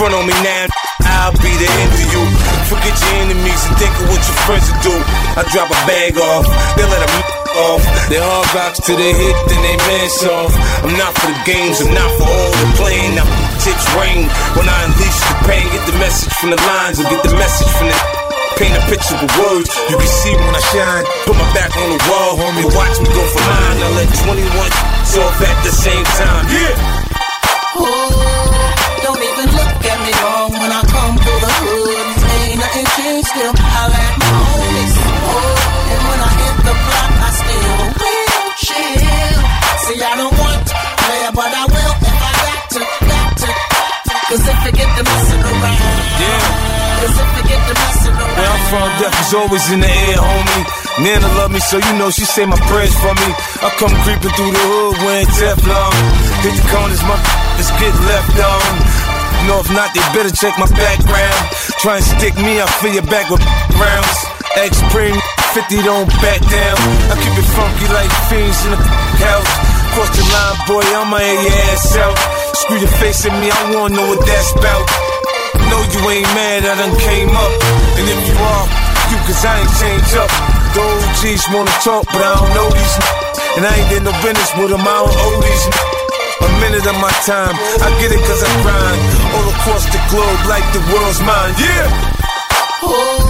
[0.00, 0.72] Front on me now,
[1.04, 2.22] I'll be the end of you.
[2.72, 4.96] Forget your enemies and think of what your friends will do.
[5.36, 6.48] I drop a bag off,
[6.80, 7.82] they let them off.
[8.08, 10.52] They hard rocks till they hit, then they man off.
[10.84, 13.14] I'm not for the games, I'm not for all the playing.
[13.14, 13.26] Now
[13.62, 15.66] tips rain when I unleash the pain.
[15.70, 17.98] Get the message from the lines and get the message from the.
[18.60, 21.04] Paint a picture with words, you can see when I shine.
[21.24, 22.68] Put my back on the wall, homie.
[22.76, 23.78] Watch me go for mine.
[23.80, 26.44] I let 21 off at the same time.
[26.52, 26.76] Yeah.
[27.80, 32.04] Oh, don't even look at me wrong when I come through the hood.
[32.36, 33.52] Ain't nothing changed still.
[33.56, 34.69] I let my homies.
[39.90, 42.80] See, I don't want to play, but I will if I got to,
[43.10, 43.48] got to.
[44.30, 45.82] Cause if I get to messing around,
[46.14, 46.46] Yeah.
[47.02, 48.36] cause if I get to messing around.
[48.38, 50.62] Where I'm from, death is always in the air, homie.
[51.02, 53.34] Nana love me, so you know she say my prayers for me.
[53.66, 55.94] I come creeping through the hood wearing Teflon.
[56.46, 57.18] Hit the corners, my
[57.58, 58.74] just get left on.
[59.50, 61.42] No, if not, they better check my background.
[61.82, 63.42] Try and stick me, I fill your back with
[63.74, 64.18] rounds.
[64.54, 65.18] X Supreme
[65.50, 66.78] 50 don't back down.
[67.10, 68.78] I keep it funky like fiends in the
[69.26, 69.79] house.
[70.00, 72.16] Cross the line, boy, I'ma air your ass out.
[72.56, 74.84] Screw your face at me, I wanna know what that's about.
[75.68, 77.52] Know you ain't mad, I done came up.
[78.00, 78.64] And if you are,
[79.12, 80.32] you cause I ain't changed up.
[80.72, 84.12] The OGs wanna talk, but I don't know these n- And I ain't did no
[84.24, 85.76] business with them, I don't owe these n-
[86.40, 87.52] A minute of my time,
[87.84, 89.00] I get it cause I grind.
[89.36, 92.88] All across the globe like the world's mine, yeah!
[92.88, 93.20] Oh,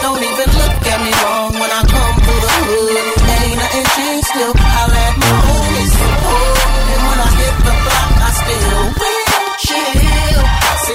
[0.00, 2.96] don't even look at me wrong when I come through the hood.
[3.44, 4.71] Ain't nothing changed still.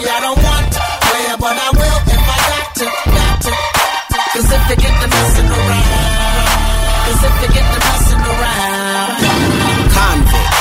[0.08, 3.52] I don't want to play, but I will if I got to, got to.
[4.32, 6.48] Cause if they get the messing around,
[7.04, 9.12] cause if they get the messing around.
[9.92, 10.52] Convict.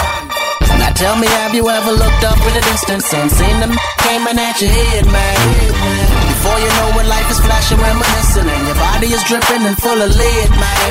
[0.82, 3.72] Now tell me, have you ever looked up in the distance and seen them
[4.10, 5.38] aiming at your head, man?
[6.26, 10.00] Before you know it, life is flashing, reminiscing, and your body is dripping and full
[10.00, 10.90] of lead, man.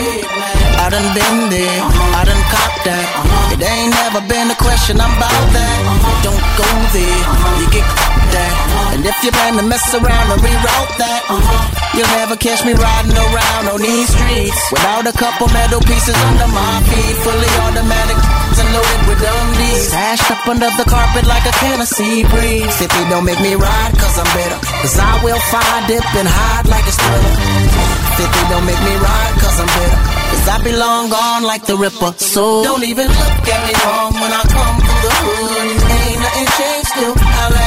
[0.80, 1.80] I done been there,
[2.16, 3.08] I done cop that.
[3.52, 5.80] It ain't never been a question about that.
[6.24, 7.20] Don't go there,
[7.60, 8.52] you get that.
[8.94, 12.76] And if you plan to mess around and reroute that, uh-huh, you'll never catch me
[12.76, 18.20] riding around on these streets without a couple metal pieces under my feet, fully automatic
[18.60, 19.88] and loaded with undies.
[19.92, 21.54] Stashed up under the carpet like a
[21.86, 22.76] sea breeze.
[22.76, 24.60] 50 don't make me ride cause I'm better.
[24.82, 27.34] Cause I will find dip and hide like a thriller.
[28.20, 30.00] 50 don't make me ride cause I'm better.
[30.32, 32.12] Cause I belong on like the Ripper.
[32.18, 35.78] So don't even look at me wrong when I come through the hood.
[35.94, 37.16] Ain't nothing changed still.
[37.16, 37.65] I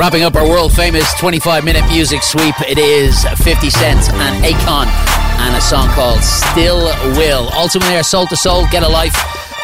[0.00, 4.86] Wrapping up our world famous 25 minute music sweep, it is 50 Cent and Akon
[4.86, 7.50] and a song called Still Kill.
[7.52, 9.14] Ultimately, there, Soul II Soul, Get a Life.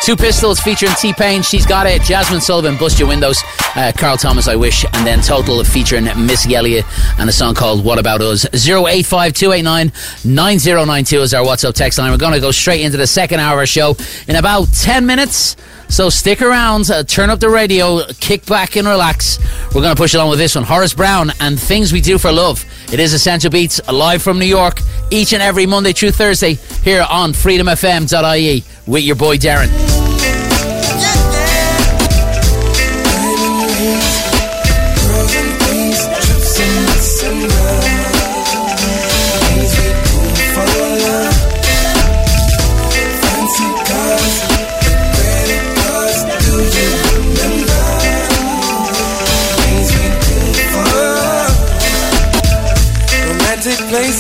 [0.03, 3.43] Two Pistols featuring T Pain, She's Got It, Jazmine Sullivan, Bust Your Windows,
[3.77, 6.85] uh, Carl Thomas, I Wish, and then Total featuring Missy Elliott
[7.19, 8.45] and a song called What About Us.
[8.53, 9.91] 085 289
[10.23, 12.11] 9092 is our WhatsApp text line.
[12.11, 13.97] We're going to go straight into the second hour of our show
[14.29, 15.57] in about 10 minutes.
[15.89, 19.39] So stick around, uh, turn up the radio, kick back and relax.
[19.75, 20.65] We're going to push along with this one.
[20.65, 22.65] Horace Brown and Things We Do for Love.
[22.93, 24.81] It is Essential Beatz, live from New York,
[25.11, 30.06] each and every Monday through Thursday here on freedomfm.ie with your boy Darren.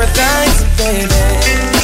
[0.00, 1.79] paradise, baby.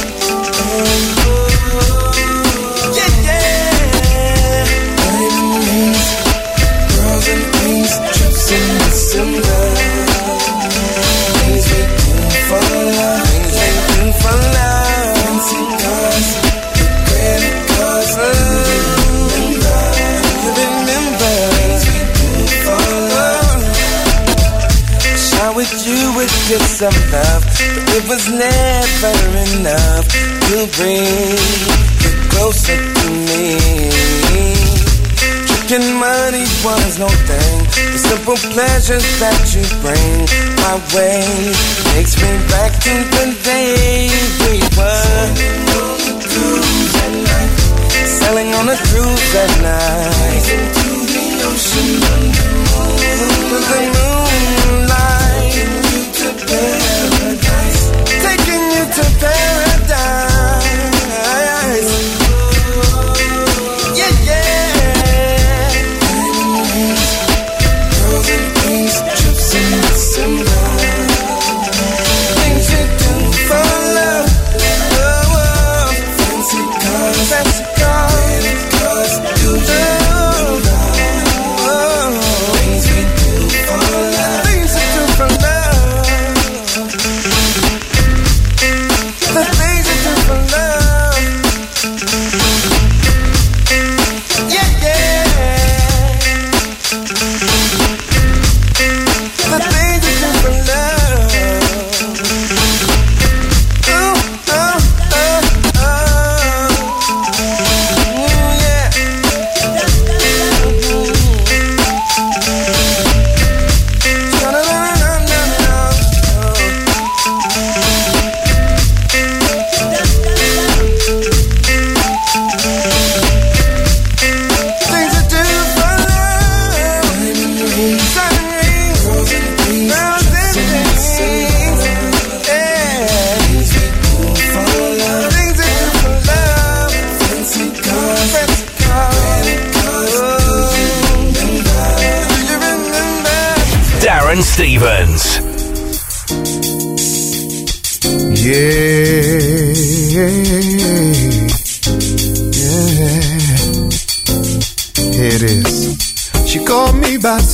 [26.49, 27.43] You with some love,
[27.91, 29.13] it was never
[29.57, 30.07] enough
[30.47, 31.35] to bring
[32.03, 33.59] you closer to me.
[35.47, 37.57] Tricking money was no thing.
[37.91, 40.23] The simple pleasures that you bring
[40.63, 41.27] my way
[41.95, 44.07] takes me back to the day
[44.47, 45.27] we were
[48.07, 52.47] sailing on a cruise at night into the ocean under
[53.51, 54.26] moonlight.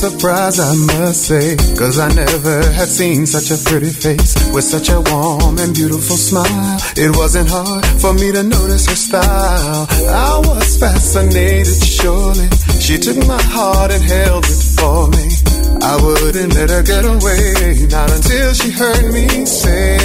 [0.09, 1.55] Surprise, I must say.
[1.77, 6.17] Cause I never had seen such a pretty face with such a warm and beautiful
[6.17, 6.77] smile.
[6.97, 9.87] It wasn't hard for me to notice her style.
[10.27, 12.49] I was fascinated, surely.
[12.85, 15.25] She took my heart and held it for me.
[15.81, 19.97] I wouldn't let her get away, not until she heard me say,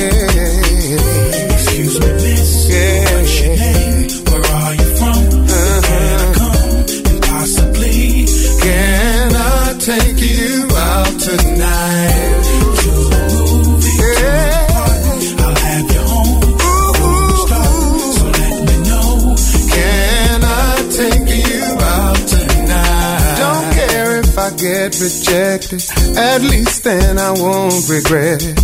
[1.55, 2.69] Excuse me, miss.
[2.71, 3.88] Yeah.
[25.09, 25.83] Rejected.
[26.19, 28.59] At least then I won't regret it.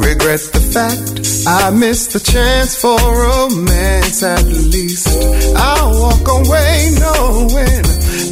[0.00, 5.08] Regret the fact I missed the chance for romance at least.
[5.56, 7.84] I'll walk away knowing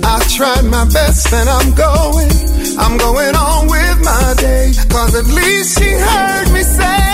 [0.02, 2.32] I tried my best and I'm going.
[2.78, 4.72] I'm going on with my day.
[4.88, 7.11] Cause at least she heard me say.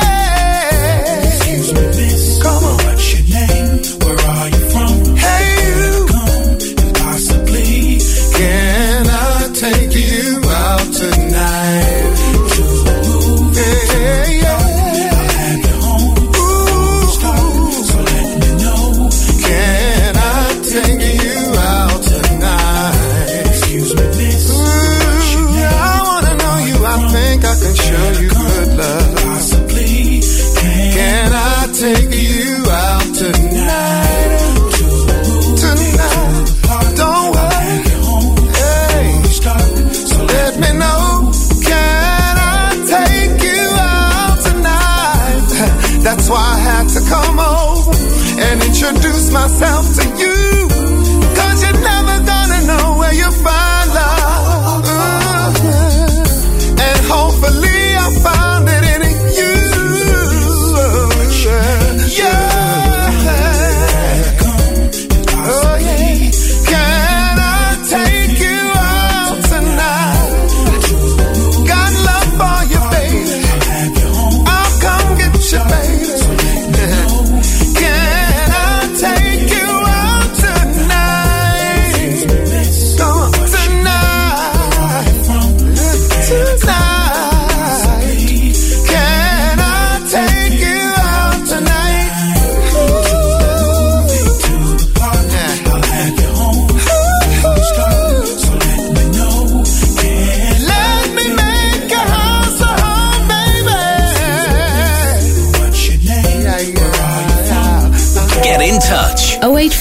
[49.60, 49.97] Myself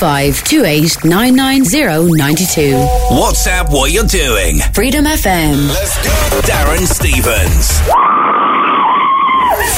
[0.02, 2.76] 085 28 990 92.
[3.10, 4.60] WhatsApp what you're doing.
[4.72, 5.68] Freedom FM.
[5.70, 6.42] Let's go.
[6.42, 7.80] Darren Stevens.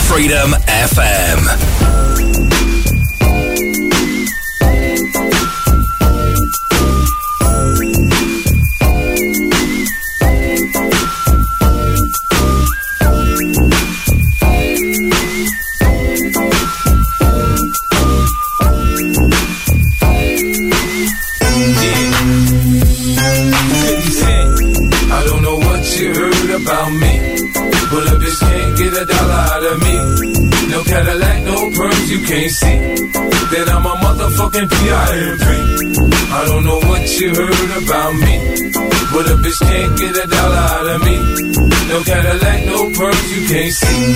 [0.09, 2.58] Freedom FM.
[32.09, 32.77] You can't see
[33.53, 35.45] that I'm a motherfucking P.I.M.P.
[36.33, 40.55] I don't know what you heard about me, but a bitch can't get a dollar
[40.55, 41.49] out of me.
[41.89, 44.13] No Cadillac, no perms, you can't see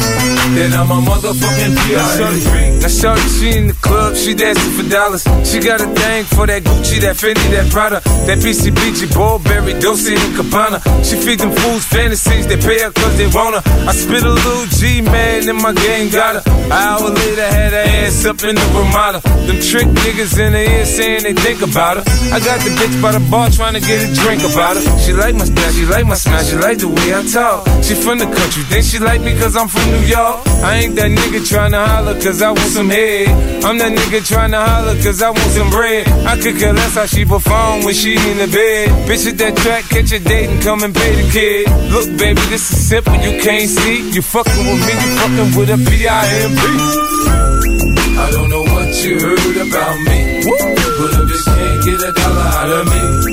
[0.53, 2.79] Then I'm a motherfucking P.I.M.P.
[2.79, 5.25] Now shorty, she in the club, she dancing for dollars.
[5.41, 10.13] She got a thing for that Gucci, that Fendi, that Prada, that BCBG, Burberry, Dolce
[10.13, 10.77] and Gabbana.
[11.01, 13.63] She feed them fools fantasies, they pay her cause they want her.
[13.89, 16.43] I spit a little G, man, and my gang got her.
[16.45, 19.17] An hour later, had her ass up in the Ramada.
[19.49, 22.05] Them trick niggas in the ear saying they think about her.
[22.29, 24.82] I got the bitch by the bar trying to get a drink about her.
[25.03, 27.67] She like my style, she like my smile, she like the way I talk.
[27.83, 30.47] She from the country, think she like me cause I'm from New York.
[30.63, 33.27] I ain't that nigga tryna holler cause I want some head.
[33.63, 36.07] I'm that nigga tryna holler cause I want some bread.
[36.25, 38.89] I could care less how she perform when she in the bed.
[39.07, 41.67] Bitch at that track, catch a date and come and pay the kid.
[41.91, 44.09] Look, baby, this is simple, you can't see.
[44.11, 47.13] You fucking with me, you fucking with a P-I-M-P.
[48.15, 52.49] I don't know what you heard about me, but a bitch can't get a dollar
[52.55, 53.32] out of me.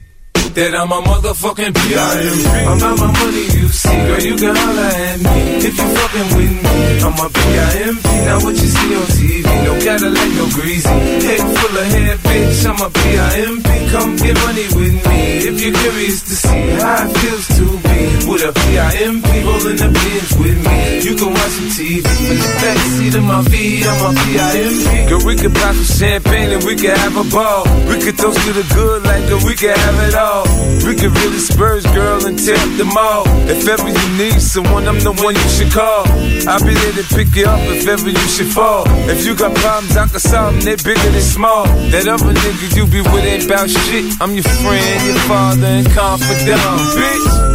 [0.51, 2.43] That I'm a motherfucking P.I.M.P.
[2.67, 6.29] I'm about my money, you see, girl, you can holler at me if you fucking
[6.35, 6.75] with me.
[7.07, 8.03] I'm a P.I.M.P.
[8.27, 10.91] Now what you see on TV, no Cadillac, no greasy.
[10.91, 13.67] Head full of hair, bitch, I'm a P.I.M.P.
[13.95, 17.99] Come get money with me if you're curious to see how it feels to be
[18.27, 19.27] with a P.I.M.P.
[19.47, 20.77] rolling the bins with me.
[20.99, 24.91] You can watch some TV in the backseat of my V, I'm a P.I.M.P.
[25.07, 27.63] Girl, we could pop some champagne and we could have a ball.
[27.87, 30.40] We could toast to the good like girl, we could have it all.
[30.85, 33.23] We could really spurge, girl, and tip them all.
[33.49, 36.05] If ever you need someone, I'm the one you should call.
[36.47, 38.83] I'll be there to pick you up if ever you should fall.
[39.09, 41.65] If you got problems, I can solve them, they're bigger than small.
[41.93, 44.05] That other nigga you be with ain't about shit.
[44.21, 46.61] I'm your friend, your father, and confidant,
[46.95, 47.51] bitch.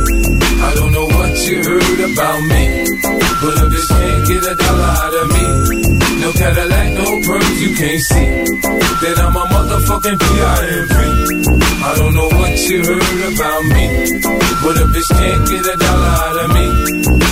[0.63, 2.87] I don't know what you heard about me,
[3.41, 5.97] but a bitch can't get a dollar out of me.
[6.21, 8.27] No Cadillac, no perms, you can't see.
[9.03, 10.95] That I'm a motherfucking P.I.M.P.
[11.81, 13.85] I don't know what you heard about me,
[14.63, 16.67] but a bitch can't get a dollar out of me.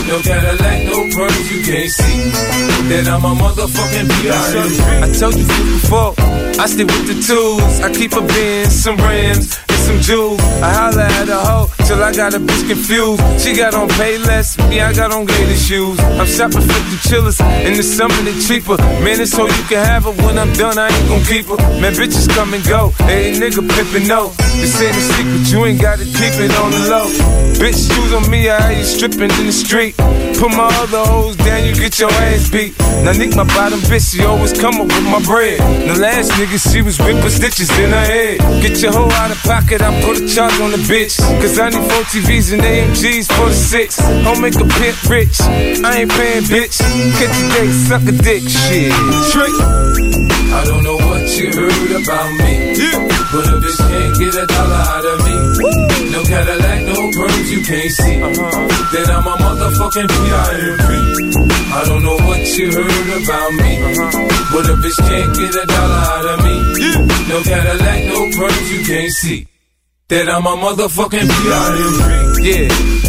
[0.09, 2.19] No Cadillac, no perms, you can't see.
[2.89, 4.81] That I'm a motherfucking P.I.M.P.
[5.05, 6.15] I told you before,
[6.61, 7.81] I stick with the tools.
[7.81, 10.41] I keep a bin, some rims, some jewels.
[10.65, 13.21] I holla at a hoe till I got a bitch confused.
[13.41, 15.99] She got on pay less, me I got on gator shoes.
[16.19, 18.77] I'm shopping for the chillers, and the something cheaper.
[19.05, 21.59] Man, it's so you can have her when I'm done, I ain't gon' keep her.
[21.81, 24.33] Man, bitches come and go, hey nigga pimpin' no.
[24.57, 27.09] This ain't a secret, you ain't gotta keep it on the low.
[27.61, 29.95] Bitch, shoes on me, I ain't you stripping in the street.
[30.39, 32.79] Put my other hoes down, you get your ass beat.
[33.05, 35.61] Now Nick, my bottom bitch, she always come up with my bread.
[35.61, 38.39] The last nigga, she was whipping stitches in her head.
[38.63, 41.19] Get your hoe out of pocket, I put a charge on the bitch.
[41.41, 43.99] Cause I need four TVs and AMGs for the six.
[44.25, 45.41] Home make a pimp rich.
[45.41, 46.79] I ain't paying, bitch.
[47.19, 48.93] Catch a date, suck a dick, shit.
[49.31, 49.55] Trick.
[50.55, 52.79] I don't know what you heard about me,
[53.33, 55.35] but a bitch can't get a dollar out of me.
[56.13, 58.19] No Cadillac, no perms, you can't see.
[58.93, 60.89] Then I'm a motherfucking P.I.M.P.
[61.73, 63.73] I don't know what you heard about me,
[64.53, 66.55] but a bitch can't get a dollar out of me.
[67.29, 69.47] No Cadillac, no perms, you can't see.
[70.09, 72.51] That I'm a motherfucking P.I.M.P.
[72.51, 73.04] Yeah.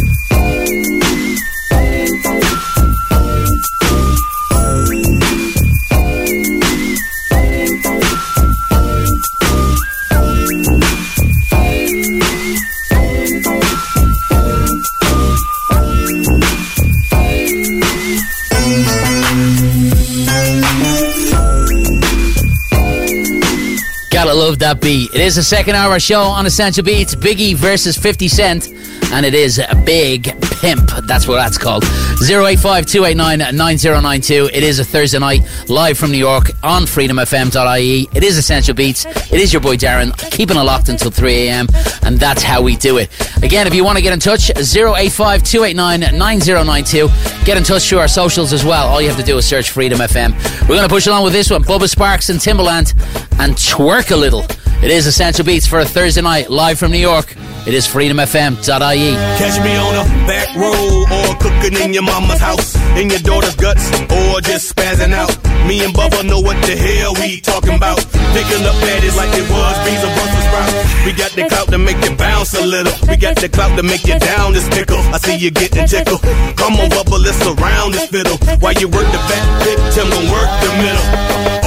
[24.66, 24.84] That.
[24.84, 27.14] It is the second hour show on Essential Beatz.
[27.14, 28.75] Biggie versus 50 Cent.
[29.12, 30.90] And it is a big pimp.
[31.06, 31.84] That's what that's called.
[32.28, 34.50] 085 289 9092.
[34.52, 38.08] It is a Thursday night live from New York on freedomfm.ie.
[38.14, 39.06] It is Essential Beatz.
[39.32, 41.66] It is your boy Darren keeping it locked until 3 a.m.
[42.02, 43.10] And that's how we do it.
[43.42, 47.08] Again, if you want to get in touch, 085 289 9092.
[47.44, 48.88] Get in touch through our socials as well.
[48.88, 50.32] All you have to do is search Freedom FM.
[50.62, 52.92] We're going to push along with this one Bubba Sparxxx and Timbaland
[53.38, 54.44] and twerk a little.
[54.82, 57.34] It is Essential Beatz for a Thursday night live from New York.
[57.66, 58.95] It is freedomfm.ie.
[58.96, 63.54] Catch me on a back road or cooking in your mama's house, in your daughter's
[63.54, 65.36] guts, or just spazzing out.
[65.68, 68.00] Me and Bubba know what the hell we talking about.
[68.32, 71.04] Picking up baddies like it was bees or Brussels sprouts.
[71.04, 72.92] We got the clout to make you bounce a little.
[73.06, 75.00] We got the clout to make you down this pickle.
[75.12, 76.22] I see you getting tickled.
[76.56, 78.38] Come on, Bubba, let's surround this fiddle.
[78.64, 81.06] While you work the back, Big Tim gon' work the middle.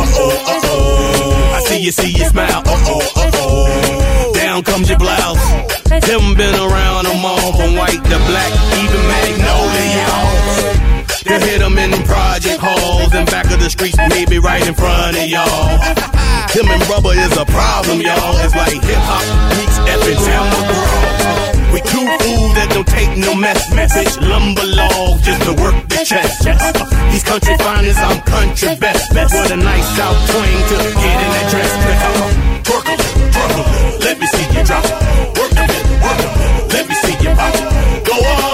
[0.01, 1.53] Uh oh, uh oh.
[1.57, 2.65] I see you, see you smile.
[2.65, 3.99] Uh oh, uh oh.
[4.60, 5.39] Down comes your blouse.
[6.03, 11.39] Tim been around them all from white to black, even magnolia, y'all.
[11.39, 15.16] Hit them in them project halls and back of the streets, maybe right in front
[15.16, 15.80] of y'all.
[16.49, 18.36] Tim and rubber is a problem, y'all.
[18.43, 19.24] It's like hip hop
[19.55, 19.80] meets
[20.49, 21.59] McGraw.
[21.74, 23.72] We two fools that don't take no mess.
[23.74, 26.45] Message lumber log just to work the chest.
[27.11, 29.13] These country finest, I'm country best.
[29.13, 31.72] With a nice south twang to get in that dress.
[32.65, 34.03] Twerk little, twerk.
[34.05, 34.93] Let me see you drop it.
[35.38, 36.67] Work little, work little.
[36.74, 38.05] Let me see you pop it.
[38.05, 38.49] Go on,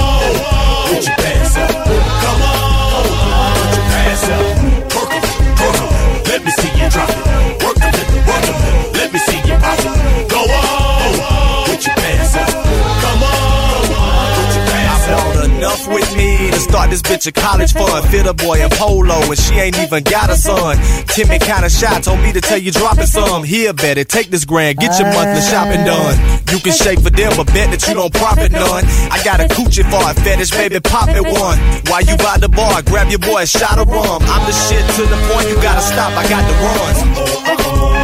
[15.87, 18.05] with me to start this bitch a college fund.
[18.09, 20.77] Fit a boy in polo, and she ain't even got a son.
[21.07, 23.43] Timmy kinda shy, told me to tell you dropping some.
[23.43, 26.15] Here, bet it, take this grand, get your monthly shopping done.
[26.51, 28.85] You can shake for them, but bet that you don't profit none.
[29.11, 31.57] I got a coochie for a fetish, baby, pop it one.
[31.87, 34.21] While you by the bar, grab your boy a shot of rum.
[34.23, 37.94] I'm the shit to the point you gotta stop, I got the runs.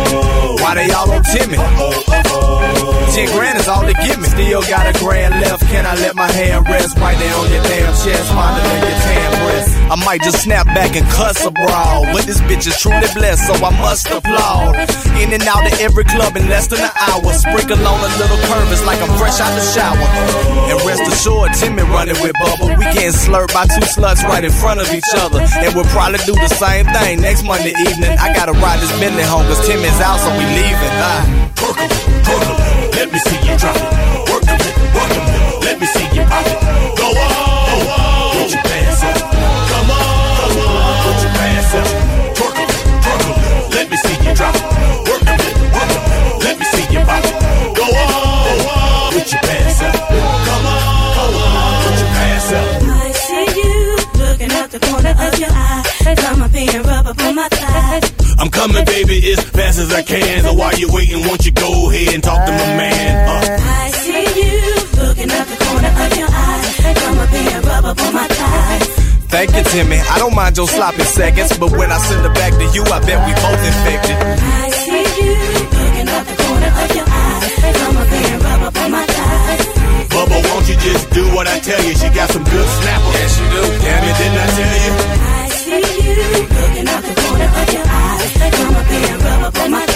[0.62, 1.58] Why they all on Timmy?
[1.58, 4.28] Ten grand is all they give me.
[4.30, 5.64] Still got a grand left.
[5.68, 9.32] Can I let my hand rest right there on your damn chest, fondling your tan
[9.44, 9.81] breast?
[9.92, 13.44] I might just snap back and cuss a brawl, but this bitch is truly blessed,
[13.44, 14.80] so I must applaud.
[15.20, 17.28] In and out of every club in less than an hour.
[17.36, 20.08] Sprinkle on a little curves like I'm fresh out the shower.
[20.72, 22.72] And rest assured, Timmy running with Bubba.
[22.80, 25.44] We getting slurped by two sluts right in front of each other.
[25.44, 28.16] And we'll probably do the same thing next Monday evening.
[28.16, 30.96] I gotta ride this Bentley home, cause Timmy's out, so we leaving.
[31.04, 31.52] Ah.
[32.96, 33.84] Let me see you drop it.
[34.32, 34.64] Work bit,
[34.96, 35.68] work bit.
[35.68, 36.61] Let me see you pop it.
[58.62, 60.44] Coming, baby, as fast as I can.
[60.46, 63.12] So while you're waiting, won't you go ahead and talk to my man?
[63.26, 64.54] Uh, I see you
[65.02, 66.94] looking out the corner of your eye.
[67.02, 68.80] Come up here and rub up on my thigh.
[69.34, 69.98] Thank you, Timmy.
[69.98, 73.00] I don't mind your sloppy seconds, but when I send it back to you, I
[73.02, 74.18] bet we both infected.
[74.22, 75.34] I see you
[75.82, 77.42] looking out the corner of your eye.
[77.82, 79.58] Come up here and rub up on my thigh.
[80.14, 81.94] Bubba, won't you just do what I tell you?
[81.98, 83.16] She got some good snappers.
[83.18, 83.62] Yes, you do.
[83.82, 84.94] Damn it, didn't I tell you?
[85.02, 86.14] I see you
[86.46, 87.21] looking out the
[89.54, 89.91] here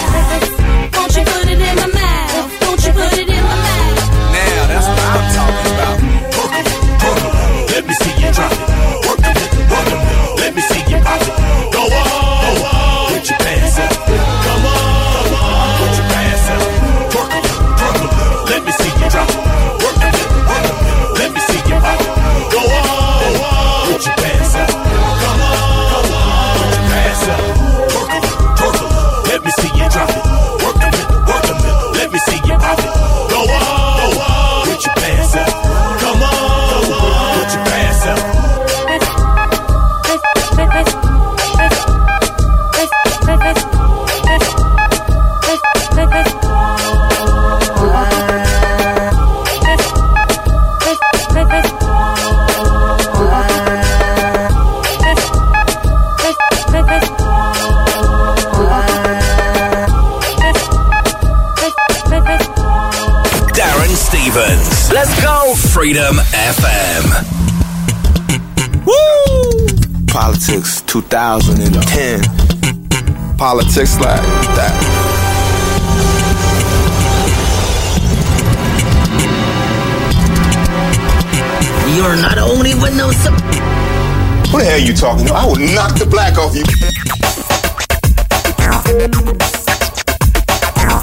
[65.85, 67.05] Freedom FM.
[68.87, 69.67] Woo!
[70.07, 72.23] Politics 2010.
[73.37, 74.19] Politics like
[74.57, 74.73] that.
[81.95, 83.33] You're not only with no sub.
[84.51, 85.33] What the hell are you talking to?
[85.35, 86.63] I will knock the black off you.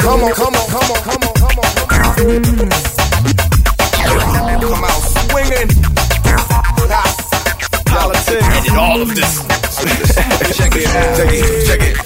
[0.03, 3.02] Come on, come on, come on, come on, come on, come on.
[8.77, 9.43] All of this.
[10.57, 10.87] check it.
[11.17, 11.97] Check it, check it.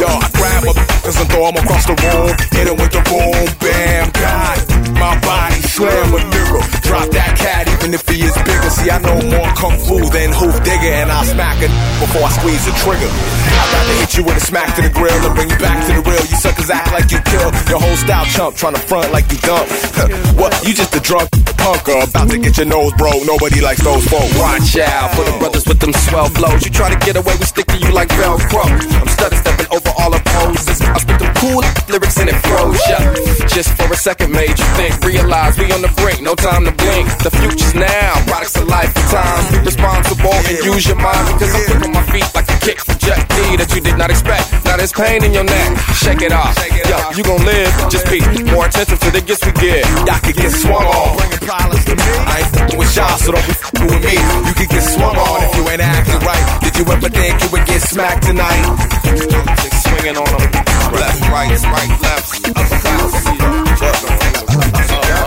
[0.00, 2.34] Yo, I grab a cause and throw 'em across the room.
[2.52, 4.58] Hit 'em with the boom, bam, God.
[4.98, 6.62] My body slam with mirror.
[6.82, 8.70] Drop that cat even if he is bigger.
[8.70, 11.70] See, I know more kung fu than hoof digger, and I'll smack it
[12.00, 13.10] before I squeeze the trigger.
[13.10, 15.92] I'd rather hit you with a smack to the grill and bring you back to
[15.92, 16.24] the real.
[16.26, 19.38] You suckers act like you kill your whole style chump, trying to front like you
[19.38, 19.68] dump.
[20.40, 20.52] what?
[20.66, 21.28] You just a drunk
[21.64, 23.24] punker about to get your nose broke.
[23.24, 24.36] Nobody likes those folks.
[24.36, 26.60] Watch out for the brothers with them swell flows.
[26.64, 28.68] You try to get away, we stick to you like Velcro.
[29.00, 30.84] I'm stutter stepping over all the poses.
[30.84, 33.00] I spit them cool lyrics and it froze ya.
[33.48, 34.92] Just for a second made you think.
[35.00, 37.08] Realize we on the brink, no time to blink.
[37.24, 39.42] The future's now, products of lifetime.
[39.52, 42.98] Be responsible and use your mind because I'm on my feet like a kick from
[42.98, 44.63] Jet Li that you did not expect.
[44.74, 45.78] Now there's pain in your neck.
[45.94, 46.58] Shake it off.
[46.58, 47.70] Yo, you gon' live.
[47.94, 48.18] Just be
[48.50, 49.86] more attentive to the gifts we give.
[50.02, 51.14] Y'all could get swung on.
[51.14, 54.18] I ain't fucking with y'all, so don't be fucking with me.
[54.18, 56.42] You could get swung on if you ain't acting right.
[56.58, 58.66] Did you ever think you would get smacked tonight?
[59.14, 60.42] Just swinging on them.
[60.90, 62.34] Left, right, right, left.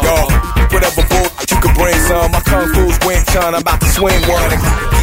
[0.04, 0.16] Yo,
[0.76, 2.36] whatever bull you could bring some.
[2.36, 3.56] My kung fu's Wing Chun.
[3.56, 4.52] I'm about to swing one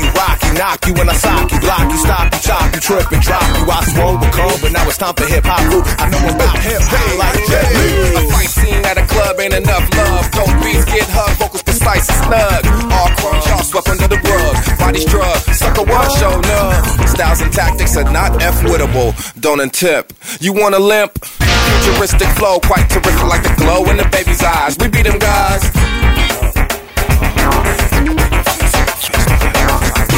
[0.05, 2.81] you rock you, knock you when I sock you, block you, stop you, chop you,
[2.81, 3.64] trip and drop you.
[3.64, 5.64] I swung with come, but now it's time for hip hop.
[5.98, 7.89] I know about hip hop like Jet Li.
[8.14, 10.24] A fight scene at a club ain't enough love.
[10.36, 12.60] Dope beats get hugged, vocals precise and snug.
[12.93, 14.55] All crunk, y'all swept under the rug.
[14.78, 17.09] Bodies drug, sucker one show love.
[17.09, 19.14] Styles and tactics are not F-wittable.
[19.40, 20.12] Don't tip.
[20.40, 21.24] You want a limp?
[21.24, 24.76] Futuristic flow, quite terrific like the glow in the baby's eyes.
[24.78, 25.62] We beat them guys.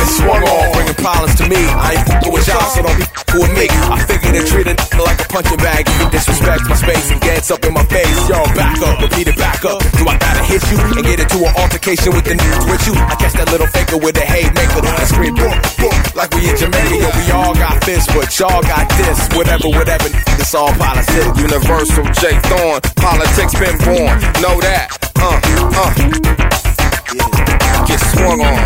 [0.07, 1.59] Get swung on, bringing problems to me.
[1.59, 3.67] I ain't fucking with y'all, so don't be fucking with me.
[3.91, 5.83] I figure they treat a nigga like a punching bag.
[5.99, 8.15] You disrespect my space and dance up in my face.
[8.31, 9.83] Yo, back up, repeat it back up.
[9.99, 12.95] Do I gotta hit you and get into an altercation with the niggas with you?
[12.95, 16.55] I catch that little faker with the haymaker and scream boom, boom, like we in
[16.55, 17.03] Jamaica.
[17.03, 19.19] Yo, we all got this, but y'all got this.
[19.35, 20.07] Whatever, whatever,
[20.39, 21.35] it's all politics.
[21.35, 24.15] Universal J Thorn, politics been born.
[24.39, 24.87] Know that.
[25.19, 25.35] Uh,
[25.83, 26.66] uh.
[27.07, 28.59] Get swung on.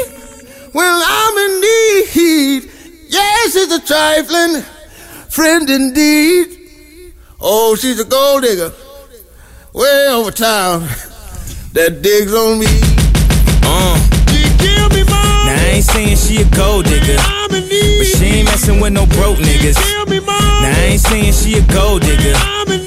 [0.73, 2.71] when I'm in need.
[3.09, 4.63] Yes, it's a trifling
[5.31, 6.61] friend indeed.
[7.44, 8.70] Oh, she's a gold digger
[9.74, 10.86] way over town
[11.74, 12.70] that digs on me.
[13.66, 13.98] Uh.
[14.31, 15.51] She give me money.
[15.51, 17.19] Now I ain't saying she a gold digger,
[17.51, 19.74] but she ain't messing with no broke niggas.
[20.06, 22.78] Now I ain't saying she a gold digger, but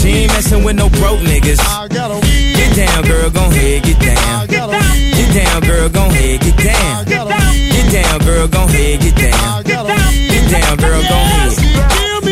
[0.00, 1.60] she ain't messing with no broke niggas.
[1.92, 4.46] Get down, girl, gon' head, get down.
[4.48, 7.04] Get down, girl, gon' head, get down.
[7.04, 9.64] Get down, girl, gon' head, get down.
[9.64, 11.67] Get down, girl, gon' head.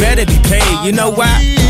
[0.00, 0.84] better be paid.
[0.84, 1.69] You know why?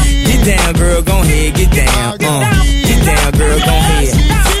[0.43, 2.17] Get down, girl, gon' head, get down.
[2.19, 4.60] Uh, get down, girl, gon' head.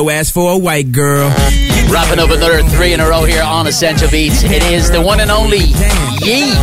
[0.09, 1.29] ass for a white girl.
[1.91, 4.49] Wrapping up another three in a row here on Essential Beatz.
[4.49, 5.73] It is the one and only
[6.23, 6.53] Ye.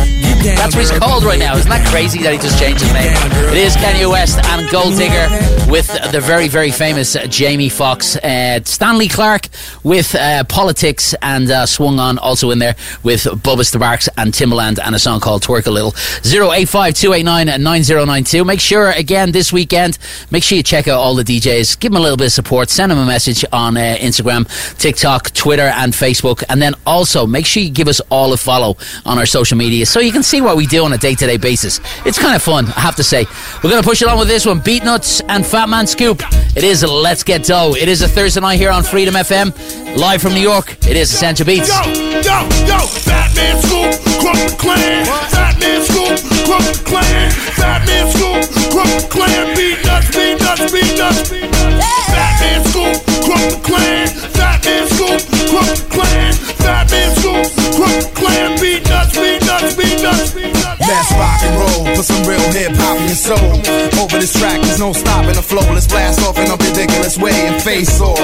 [0.41, 1.55] That's what he's called right now.
[1.55, 3.11] Isn't that crazy that he just changed his name?
[3.51, 5.27] It is Kanye West and Gold Digger
[5.69, 8.15] with the very, very famous Jamie Foxx.
[8.15, 9.49] Uh, Stanley Clark
[9.83, 14.79] with uh, Politics and uh, Swung On also in there with Bubba Sparxxx and Timbaland
[14.81, 15.93] and a song called Twerk a Little.
[16.23, 18.45] 085 289 9092.
[18.45, 19.97] Make sure, again, this weekend,
[20.31, 21.79] make sure you check out all the DJs.
[21.81, 22.69] Give them a little bit of support.
[22.69, 24.47] Send them a message on uh, Instagram,
[24.79, 26.43] TikTok, TikTok, Twitter, and Facebook.
[26.49, 29.85] And then also make sure you give us all a follow on our social media
[29.85, 31.79] so you can see what we do on a day to day basis.
[32.05, 33.25] It's kind of fun, I have to say.
[33.63, 36.21] We're going to push it on with this one Beatnuts and Fat Man Scoop.
[36.55, 37.75] It is Let's Get Dough.
[37.75, 39.53] It is a Thursday night here on Freedom FM.
[39.97, 41.67] Live from New York, it is Essential Beatz.
[41.67, 41.81] Yo,
[42.21, 42.37] yo,
[42.67, 43.91] yo, Fat Man Scoop,
[44.21, 45.05] Crump Clan.
[45.31, 47.31] Fat Man Scoop, Crump Clan.
[47.57, 49.55] Fat Man Scoop, Crump Clan.
[49.57, 51.85] Beat nuts, beat nuts, beat nuts, beat nuts.
[52.13, 54.07] Fat Man Scoop, Crump Clan.
[54.07, 56.33] Fat Man Scoop, Crump Clan.
[56.61, 58.59] Fat Man Scoop, Crump Clan.
[58.61, 60.79] Beat nuts, beat nuts, beat nuts, beat nuts.
[60.85, 63.57] Let's rock and roll, put some real hip hop in your soul.
[63.97, 65.65] Over this track, there's no stopping the flow.
[65.73, 68.21] Let's blast off in a ridiculous way and face off.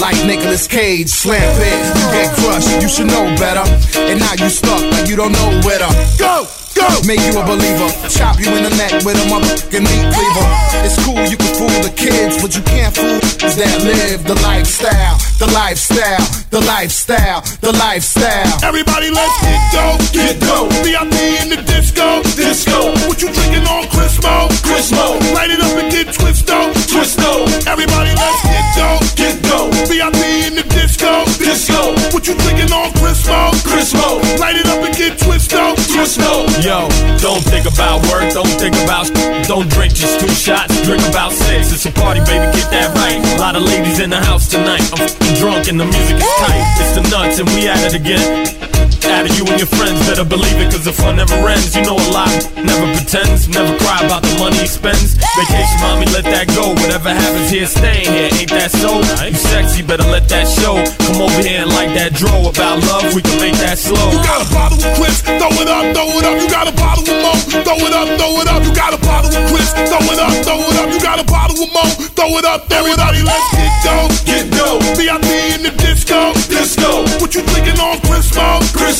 [0.00, 3.64] Like Nicolas Cage, slam it, you get crushed, you should know better.
[3.96, 6.44] And now you stuck like you don't know where to go.
[6.76, 6.84] Go!
[7.08, 7.88] Make you a believer.
[8.12, 10.46] Chop you in the neck with a motherfucking meat cleaver.
[10.84, 13.16] It's cool, you can fool the kids, but you can't fool
[13.56, 16.20] that live the lifestyle, the lifestyle,
[16.52, 18.50] the lifestyle, the lifestyle.
[18.66, 20.70] Everybody, let's get dope, get dope.
[20.82, 22.90] VIP in the disco, disco.
[23.06, 25.16] What you drinking on Crismo, Crismo?
[25.32, 27.46] Light it up and get twisto, twisto.
[27.70, 29.72] Everybody, let's get dope, get dope.
[29.86, 30.18] VIP
[30.50, 31.94] in the disco, disco.
[32.10, 34.18] What you drinking on Crismo, Crismo?
[34.42, 36.50] Light it up and get twisto, twisto.
[36.66, 36.90] Yo,
[37.22, 39.06] don't think about work, don't think about
[39.46, 41.72] Don't drink just two shots, drink about six.
[41.72, 43.22] It's a party, baby, get that right.
[43.36, 44.82] A lot of ladies in the house tonight.
[44.92, 46.55] I'm f***ing drunk and the music is tight.
[46.58, 48.85] It's the nuts and we at it again.
[49.06, 51.78] Out of you and your friends, better believe it, cause the fun never ends.
[51.78, 55.14] You know a lot, never pretends, never cry about the money he spends.
[55.38, 56.74] Vacation, mommy, let that go.
[56.74, 58.98] Whatever happens here, staying here, ain't that so?
[59.22, 60.82] You sexy, better let that show.
[61.06, 64.10] Come over here and like that draw about love, we can make that slow.
[64.10, 66.36] You got a bottle of Chris, throw it up, throw it up.
[66.42, 68.60] You got a bottle of Mo, throw it up, throw it up.
[68.66, 70.88] You got a bottle of Chris, throw it up, throw it up.
[70.90, 71.86] You got a bottle of Mo,
[72.18, 72.66] throw it up.
[72.74, 74.82] Everybody, let's get dope, get dope.
[74.98, 77.06] VIP in the disco, disco.
[77.22, 78.02] What you drinking on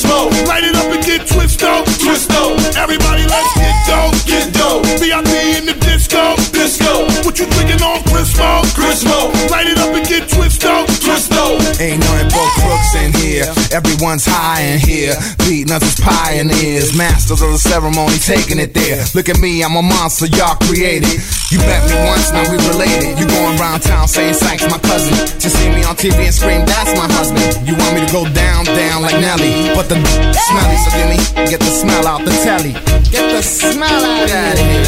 [0.05, 2.53] Light it up and get twisto, twisto.
[2.77, 4.85] Everybody, let's get dope, get dope.
[5.01, 7.09] VIP in the disco, disco.
[7.25, 9.33] What you drinking on Crismo, Crismo?
[9.49, 11.57] Light it up and get twisto, twisto.
[11.81, 13.49] Ain't nothing but crooks in here.
[13.73, 15.17] Everyone's high in here.
[15.49, 16.95] Beating us as pioneers.
[16.95, 19.01] Masters of the ceremony, taking it there.
[19.15, 21.09] Look at me, I'm a monster y'all created.
[21.49, 23.17] You met me once, now we related.
[23.17, 25.13] You going around town saying Sykes my cousin.
[25.41, 27.65] To see me on TV and scream, that's my husband.
[27.65, 29.73] You want me to go down, down like Nelly.
[29.77, 30.01] But the
[30.33, 32.73] smelly, so give me, get the smell out the telly.
[33.13, 34.81] Get the smell out of here.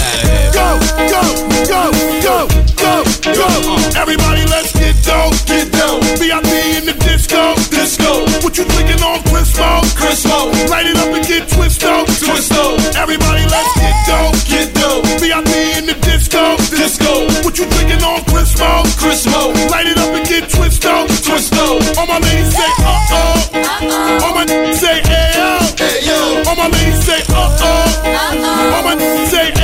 [0.49, 0.81] Go,
[1.13, 1.21] go,
[1.69, 1.93] go,
[2.25, 2.37] go,
[2.73, 3.05] go,
[3.37, 3.49] go.
[3.93, 6.01] Everybody, let's get dope, get dope.
[6.17, 8.25] VIP in the disco, disco.
[8.41, 10.49] What you drinking on Crismo, Crismo?
[10.73, 12.81] Light it up and get twisto, twisto.
[12.97, 15.05] Everybody, let's get dope, get dope.
[15.21, 15.98] VIP in the
[16.29, 17.43] disco, disco.
[17.43, 19.53] What you drinking on Crismo, Crismo?
[19.69, 21.97] Light it up and get twisto, twisto.
[21.97, 24.25] All my ladies say uh oh, uh oh.
[24.25, 26.43] all my say hey yo, hey yo.
[26.47, 28.75] All my ladies say uh oh, uh oh.
[28.75, 28.95] all my
[29.29, 29.58] say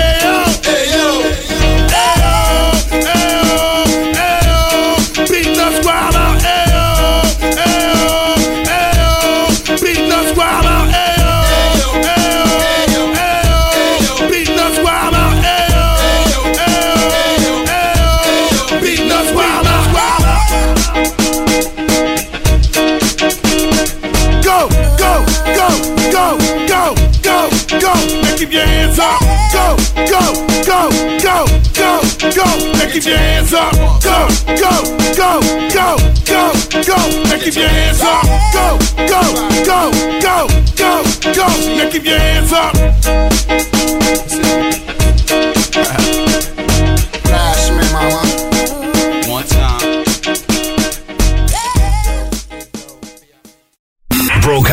[29.05, 29.21] up.
[29.53, 29.65] Go,
[30.09, 30.23] go,
[30.65, 30.79] go,
[31.21, 31.37] go,
[31.77, 31.91] go,
[32.37, 32.47] go.
[32.73, 33.73] Now keep your hands up.
[34.01, 34.27] Go,
[34.61, 34.73] go,
[35.15, 35.31] go,
[35.73, 35.87] go,
[36.25, 36.43] go,
[36.89, 36.97] go.
[37.29, 38.25] Now keep your hands up.
[38.53, 38.65] Go,
[39.11, 39.21] go,
[39.69, 39.79] go,
[40.21, 40.37] go,
[40.75, 40.91] go,
[41.33, 41.47] go.
[41.77, 42.75] Now keep your hands up.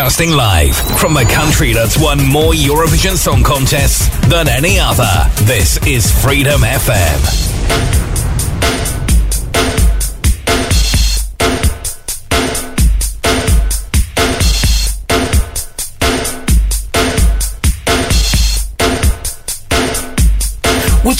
[0.02, 5.06] Broadcasting live from the country that's won more Eurovision Song Contests than any other.
[5.44, 8.11] This is Freedom FM.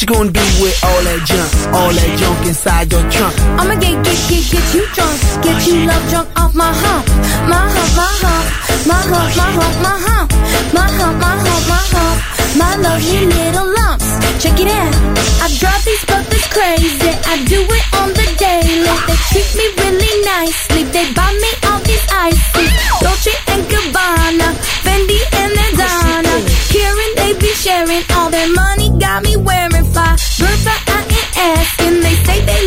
[0.03, 1.51] You gonna do with all that junk?
[1.70, 3.35] All that junk inside your trunk?
[3.55, 5.16] I'ma get, get, get, get you drunk.
[5.47, 7.07] Get you love drunk off my hump.
[7.47, 8.47] My hump, my hump.
[8.83, 10.29] My hump, my hump, my hump.
[10.74, 12.19] My hump, my hump, my hump.
[12.59, 14.09] My lovely little lumps.
[14.43, 14.91] Check it out.
[15.39, 17.12] I drive these brothers crazy.
[17.31, 18.83] I do it on the daily.
[19.07, 20.83] They treat me really nicely.
[20.91, 22.70] They buy me all these ices.
[22.99, 24.49] Dolce and Gabbana.
[24.83, 26.35] Fendi and Adana.
[26.74, 28.91] Kieran, they be sharing all their money.
[28.99, 29.62] Got me wearing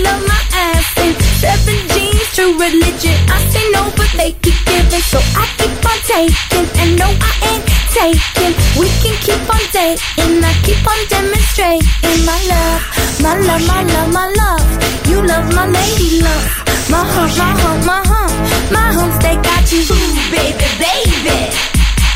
[0.04, 0.86] love my ass.
[0.98, 3.18] And seven jeans, true religion.
[3.30, 6.68] I say no but they keep giving, so I keep on taking.
[6.82, 8.54] And no, I ain't taking.
[8.80, 10.44] We can keep on dating.
[10.44, 12.82] I keep on demonstrating my love,
[13.22, 14.68] my love, my love, my love.
[15.08, 16.46] You love my lady love,
[16.90, 18.34] my hump, my hump, my hump,
[18.72, 19.18] my humps.
[19.24, 19.86] They got you,
[20.34, 21.38] baby, baby,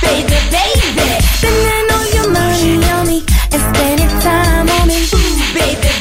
[0.03, 1.07] baby, baby.
[1.37, 3.23] Spending all your money on me
[3.53, 4.99] and spending time on me,
[5.53, 5.91] baby, baby,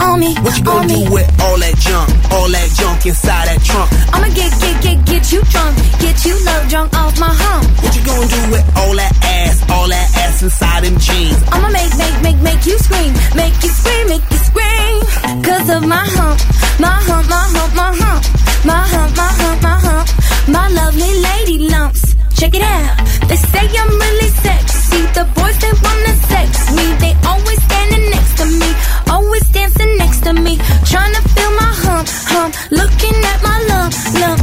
[0.00, 1.04] on me, What you gonna me.
[1.04, 3.88] do with all that junk, all that junk inside that trunk?
[4.14, 7.64] I'ma get, get, get, get you drunk, get you love drunk off my hump.
[7.82, 11.38] What you gonna do with all that ass, all that ass inside them jeans?
[11.52, 14.96] I'ma make, make, make, make you scream, make you scream, make you scream.
[15.42, 16.38] Cause of my hump,
[16.80, 18.22] my hump, my hump, my hump,
[18.64, 20.08] my hump, my hump, my hump,
[20.48, 22.05] my lovely lady lumps.
[22.36, 22.96] Check it out.
[23.28, 25.00] They say I'm really sexy.
[25.16, 26.84] The boys they wanna sex me.
[27.02, 28.70] They always standing next to me,
[29.10, 33.92] always dancing next to me, trying to feel my hump, hump, looking at my lump,
[34.20, 34.40] lump.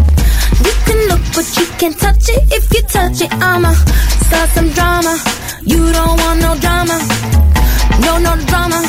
[0.65, 2.41] You can look, but you can't touch it.
[2.57, 3.71] If you touch it, I'ma
[4.25, 5.13] start some drama.
[5.61, 6.97] You don't want no drama.
[8.05, 8.79] No, no drama.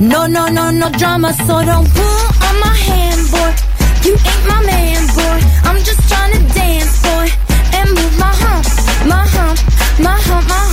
[0.00, 1.32] No, no, no, no drama.
[1.46, 3.52] So don't pull on my hand, boy.
[4.08, 5.38] You ain't my man, boy.
[5.68, 7.03] I'm just trying to dance,
[7.94, 8.64] move my hump,
[9.06, 9.58] my hump,
[10.00, 10.63] my hump, my hump,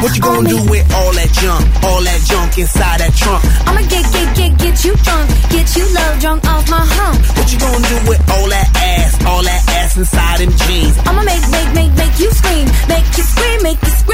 [0.00, 3.42] What you gonna do with all that junk, all that junk inside that trunk?
[3.66, 7.18] I'ma get, get, get, get you drunk, get you love drunk off my hump.
[7.34, 10.94] What you gonna do with all that ass, all that ass inside them jeans?
[11.02, 14.07] I'ma make, make, make, make you scream, make you scream, make you scream.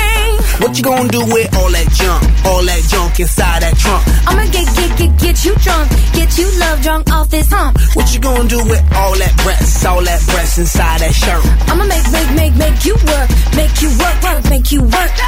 [0.60, 4.06] What you gonna do with all that junk, all that junk inside that trunk?
[4.26, 7.76] I'ma get, get, get, get you drunk, get you love drunk off this hump.
[7.94, 11.44] What you gonna do with all that breasts, all that breasts inside that shirt?
[11.68, 13.28] I'ma make, make, make, make you work,
[13.58, 15.10] make you work, work, make you work.
[15.14, 15.24] This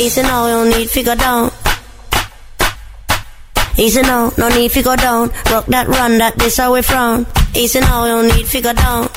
[0.00, 1.50] easy no, no need figure go down.
[3.76, 5.28] Easy no, no need figure go down.
[5.52, 7.26] Rock that run that this away from.
[7.54, 9.08] Easy no, no need figure go down.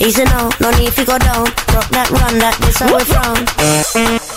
[0.00, 1.44] Easy no, no need figure go down.
[1.44, 3.04] Rock that run that this away
[4.24, 4.33] from.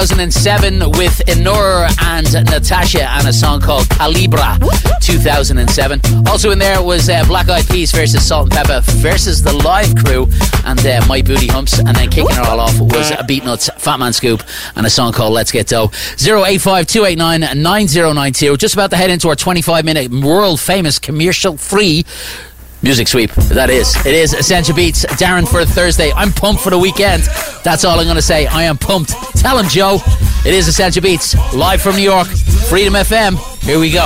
[0.00, 4.58] 2007 with Enur and Natasja and a song called Calabria
[5.02, 6.00] 2007.
[6.26, 9.94] Also in there was uh, Black Eyed Peas versus Salt and Pepper versus the live
[9.96, 10.26] crew
[10.64, 11.80] and uh, My Booty Humps.
[11.80, 14.42] And then kicking it all off was a Beatnuts Fat Man Scoop
[14.74, 15.90] and a song called Let's Get Dough.
[16.16, 18.56] 085 289 9092.
[18.56, 22.06] Just about to head into our 25 minute world famous commercial free
[22.82, 23.94] Music sweep, that is.
[24.06, 25.04] It is Essential Beatz.
[25.20, 26.12] Darren for Thursday.
[26.12, 27.24] I'm pumped for the weekend.
[27.62, 28.46] That's all I'm going to say.
[28.46, 29.12] I am pumped.
[29.40, 30.04] Tell him, Joe.
[30.44, 31.32] It is Essential Beatz.
[31.56, 32.28] Live from New York.
[32.68, 33.40] Freedom FM.
[33.64, 34.04] Here we go.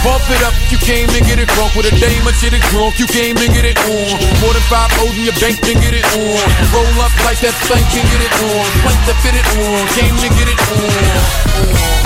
[0.00, 2.62] Bump it up, you came and get it drunk with a dame, a shit it
[2.72, 4.16] drunk, you came and get it on.
[4.40, 6.40] More than five O's in your bank, then get it on.
[6.72, 8.64] Roll up like that thing, can get it on.
[8.80, 12.00] Plank to fit it on, came to get it on.
[12.00, 12.05] on.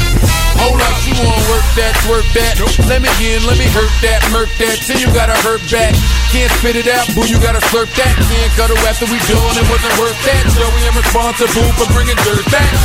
[0.61, 2.61] Hold up, you wanna work that, work that.
[2.85, 4.77] Let me in, let me hurt that, murk that.
[4.85, 5.97] Till you gotta hurt back.
[6.31, 8.15] Can't spit it out, boo, you gotta slurp that.
[8.29, 10.45] Can't cuddle after we done, it wasn't worth that.
[10.53, 12.77] Joey, I'm responsible for bringing dirt back.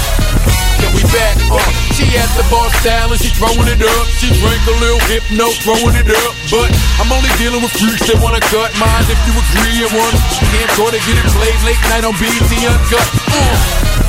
[0.80, 1.64] Yeah, we back, uh
[1.96, 5.48] She at the bar style and she throwing it up She drank a little hypno,
[5.64, 6.68] throwing it up But
[7.00, 10.20] I'm only dealing with freaks that wanna cut mine If you agree at once
[10.52, 14.05] Can't go to get it played late night on BET Uncut uh.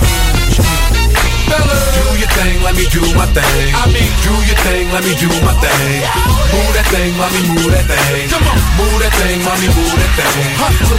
[1.56, 3.68] Fellas, Do your thing, let me do my thing.
[3.72, 6.04] I mean, do your thing, let me do my thing.
[6.52, 8.28] Move that thing, mommy, move that thing.
[8.28, 8.56] Come on.
[8.76, 10.52] Move that thing, mommy, move that thing.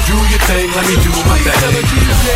[0.10, 1.86] Do your thing, let me do my thing.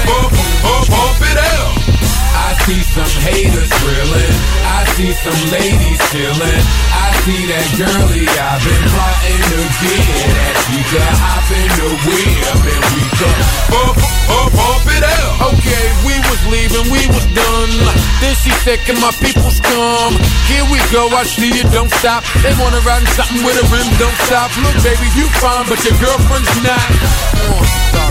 [0.05, 0.29] Bump,
[0.61, 2.00] bump, bump it out
[2.31, 4.35] I see some haters drilling.
[4.63, 6.63] I see some ladies chilling.
[6.95, 10.55] I see that girlie I've been plotting to get at.
[10.67, 13.39] She could hop in the whip and we could
[13.71, 13.95] bump,
[14.27, 15.53] bump, bump it out.
[15.53, 17.73] Okay, we was leaving, we was done.
[18.23, 20.15] Then she said, Can my peoples come?
[20.47, 22.23] Here we go, I see you, don't stop.
[22.43, 24.51] They wanna ride in something with a rim, don't stop.
[24.63, 26.87] Look, baby, you fine, but your girlfriend's not.
[27.35, 28.10] Uh.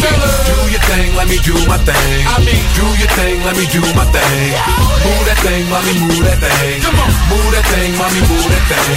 [0.00, 2.24] Do your thing, let me do my thing.
[2.24, 4.56] I mean, do your thing, let me do my thing.
[5.04, 6.80] Move that thing, mommy, move that thing.
[6.80, 7.10] Come on.
[7.28, 8.96] Move that thing, mommy, move that thing.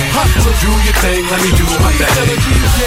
[0.63, 2.39] Do your thing, let me do my thing.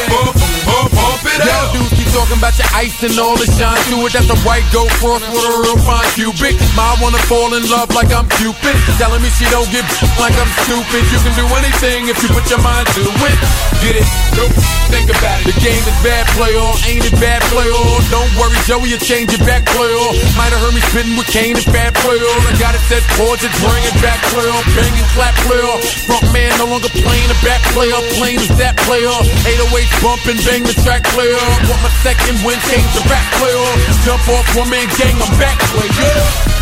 [0.08, 0.32] Bump,
[0.64, 1.44] bump, bump it.
[1.44, 4.12] Y'all dudes keep talking about your ice and all the shine to it.
[4.12, 6.56] That's a white gold cross with a real fine cubic.
[6.76, 8.76] My wanna fall in love like I'm Cupid.
[8.98, 9.84] Telling me she don't get
[10.20, 11.02] like I'm stupid.
[11.12, 13.38] You can do anything if you put your mind to it.
[13.80, 14.08] Get it?
[14.36, 14.52] Nope.
[14.92, 15.50] Think about it.
[15.50, 17.98] The game is bad play on, ain't it bad play on?
[18.12, 20.14] Don't worry, Joey, you change it back play on.
[20.38, 22.40] Might have heard me spitting with Kane and bad play on.
[22.46, 24.62] I got it set chords and bring it back play on.
[24.76, 25.78] Bang and clap play on.
[26.06, 28.02] Front man no longer playing the back play on.
[28.20, 29.22] Plain as that play on.
[29.42, 31.56] 808 bump and bang the track play on.
[31.68, 33.76] Want my second win, change the rap play on.
[34.02, 35.88] Jump off one man gang, I'm back play.
[35.92, 36.56] Yeah.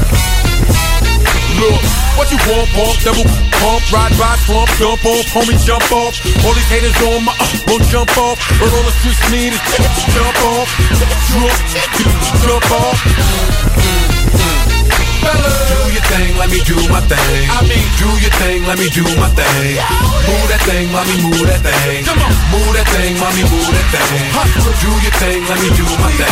[1.61, 1.81] Look,
[2.19, 3.27] what you want, pump, double
[3.63, 6.19] pump, ride by, slump, jump off, homie, jump off.
[6.45, 8.39] All these haters on my, uh, won't jump off.
[8.59, 9.63] But all the streets need is
[10.13, 10.69] jump off,
[10.99, 11.15] jump,
[12.43, 12.99] jump off.
[15.25, 17.49] Do your thing, let me do my thing.
[17.49, 19.81] I mean, do your thing, let me do my thing.
[20.29, 22.05] Move that thing, mommy, move that thing.
[22.05, 24.29] Come on, move that thing, mommy, move that thing.
[24.85, 26.29] Do your thing, let me do my thing.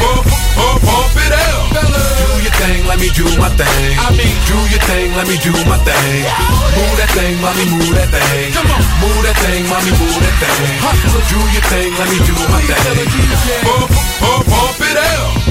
[0.00, 0.24] Pump,
[0.56, 1.68] pump, pump it up.
[1.68, 3.92] Do your thing, let me do my thing.
[4.00, 6.24] I mean, do your thing, let me do my thing.
[6.72, 8.56] Move that thing, mommy, move that thing.
[8.56, 10.80] Come on, move that thing, mommy, move that thing.
[11.28, 13.04] Do your thing, let me do my thing.
[13.68, 15.48] Pump, pump, pump it up.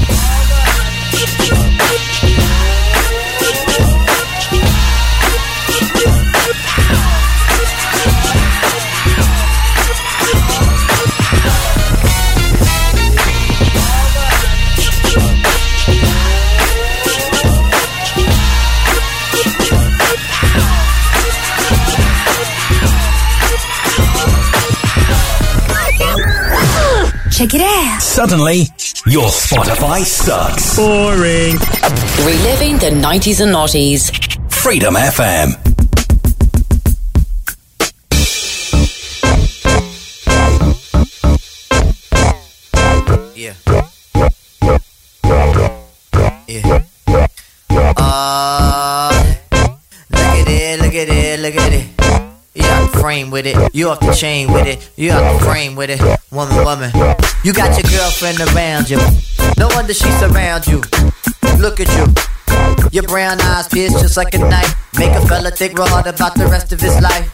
[27.38, 28.02] Check it out.
[28.02, 28.62] Suddenly,
[29.06, 30.76] your Spotify sucks.
[30.76, 31.54] Boring.
[32.26, 34.10] Reliving the 90s and noughties.
[34.52, 35.77] Freedom FM.
[53.08, 56.02] Frame with it, you off the chain with it, you out the frame with it,
[56.30, 56.92] woman, woman.
[57.42, 58.98] You got your girlfriend around you.
[59.58, 60.82] No wonder she surround you.
[61.58, 62.06] Look at you.
[62.92, 64.76] Your brown eyes pierce just like a knife.
[65.00, 67.32] Make a fella think real hard about the rest of his life.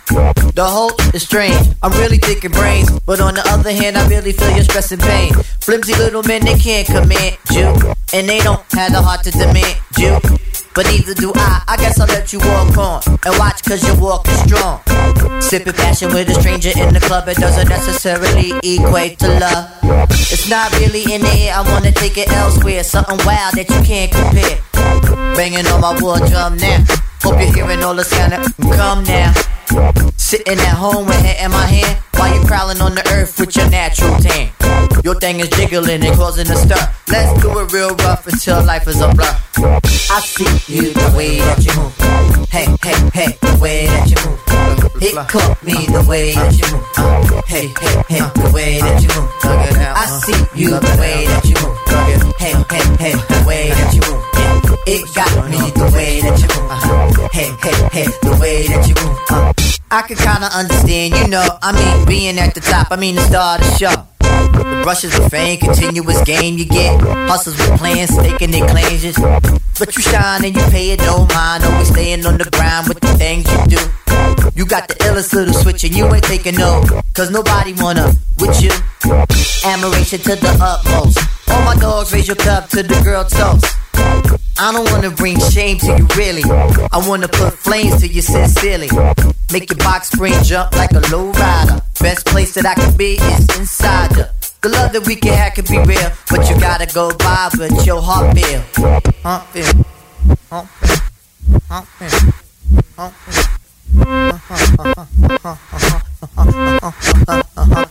[0.54, 1.66] The whole is strange.
[1.82, 2.92] I'm really thinking brains.
[3.00, 5.34] But on the other hand, I really feel your stress and pain.
[5.62, 7.96] Flimsy little men, they can't command you.
[8.14, 10.20] And they don't have the heart to demand you.
[10.76, 11.64] But neither do I.
[11.68, 14.82] I guess I'll let you walk on and watch cause your walk is strong.
[15.42, 19.70] Sipping passion with a stranger in the club, it doesn't necessarily equate to love.
[20.30, 22.84] It's not really in the air, I wanna take it elsewhere.
[22.84, 24.62] Something wild that you can't compare.
[25.36, 26.86] Banging on my war drum now.
[27.22, 28.34] Hope you're hearing all the sound.
[28.74, 29.34] Come now.
[30.18, 33.56] Sitting at home with hair in my hand while you're prowling on the earth with
[33.56, 34.50] your natural tan.
[35.04, 36.80] Your thing is jiggling and causing a stir.
[37.10, 39.36] Let's do it real rough until life is a blur.
[40.10, 41.94] I see you the way that you move.
[42.50, 44.40] Hey, hey, hey, the way that you move.
[45.02, 47.44] It caught me the way that you move.
[47.46, 49.30] Hey, hey, hey, the way that you move.
[49.44, 51.78] I see you the way that you move.
[52.38, 54.24] Hey, hey, hey, the way that you move.
[54.86, 57.32] It got me the way that you move.
[57.32, 59.80] Hey, hey, hey, the way that you move.
[59.92, 61.46] I can kinda understand, you know.
[61.62, 64.13] I mean, being at the top, I mean the star of the show.
[64.54, 67.00] The brushes with fame, continuous game you get.
[67.30, 69.02] Hustles with plans, staking their claims.
[69.02, 69.20] Just,
[69.80, 71.64] but you shine and you pay it no mind.
[71.64, 73.82] Always staying on the grind with the things you do.
[74.56, 76.84] You got the illest little switch and you ain't taking no.
[77.14, 78.72] Cause nobody wanna with you.
[79.66, 81.20] Admiration to the utmost.
[81.50, 83.66] All my dogs raise your cup to the girl toast.
[84.60, 86.44] I don't wanna bring shame to you, really.
[86.46, 88.90] I wanna put flames to you sincerely.
[89.52, 91.82] Make your box spring jump like a low rider.
[92.00, 94.26] Best place that I can be is inside ya.
[94.64, 97.86] The love that we can have can be real, but you gotta go by what
[97.86, 98.62] your heart feel.
[99.22, 99.66] Heart feel.
[100.50, 100.98] Heart feel.
[101.68, 102.32] Heart feel.
[102.96, 103.44] Heart feel.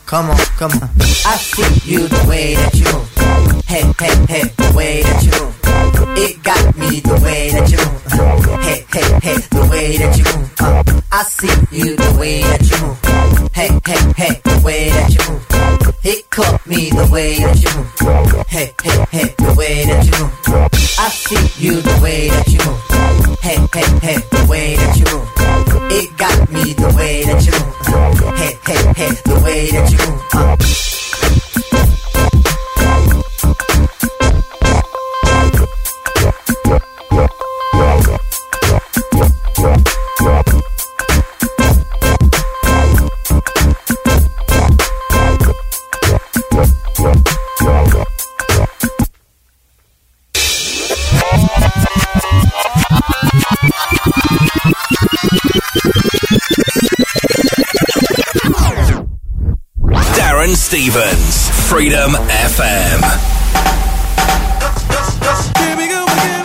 [0.06, 0.88] Come on, come on.
[1.28, 3.04] I see you the way that you move.
[3.66, 5.52] Hey, hey, hey, the way that you move.
[6.16, 8.00] It got me the way that you move.
[8.64, 11.04] Hey, hey, hey, the way that you move.
[11.12, 13.52] I see you the way that you move.
[13.52, 15.61] Hey, hey, hey, the way that you move.
[16.04, 18.46] It caught me the way that you move.
[18.48, 20.68] Hey, hey, hey, the way that you move.
[20.98, 23.38] I see you the way that you move.
[23.38, 25.92] Hey, hey, hey, the way that you move.
[25.92, 28.36] It got me the way that you move.
[28.36, 30.22] Hey, hey, hey, the way that you move.
[30.32, 31.01] Uh.
[60.72, 63.00] Stevens, Freedom FM.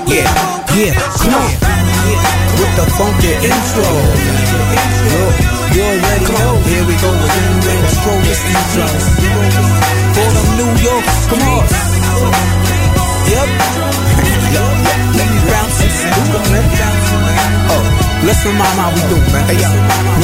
[0.03, 0.27] Yeah,
[0.75, 1.47] yeah, come on.
[2.59, 3.87] With the funky intro.
[5.07, 5.23] You,
[5.71, 6.59] you already know.
[6.67, 7.71] Here we go again.
[7.71, 8.83] Intro this intro.
[10.11, 11.63] For them New York, come on.
[13.31, 13.47] Yep.
[15.15, 15.93] Let me bounce it.
[17.69, 19.45] Oh, let's Listen, mama, how we do, man.
[19.45, 19.69] Hey, yo,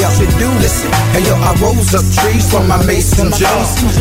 [0.02, 0.90] yo, should do listen.
[1.14, 3.53] Hey, yo, I rose up trees from my mason jar.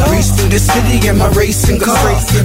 [0.09, 1.97] Reached through the city in my racing car.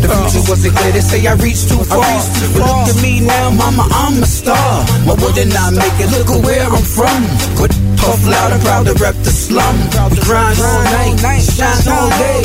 [0.02, 0.91] The future wasn't clear.
[0.91, 2.03] They say I reached too far.
[2.03, 4.84] But look at me now, mama, I'm a star.
[5.07, 6.11] Why wouldn't I make it?
[6.11, 7.22] Look at where I'm from.
[7.56, 9.76] But Puff loud and proud to rep the slum.
[10.11, 12.40] We grind all night, shine all day.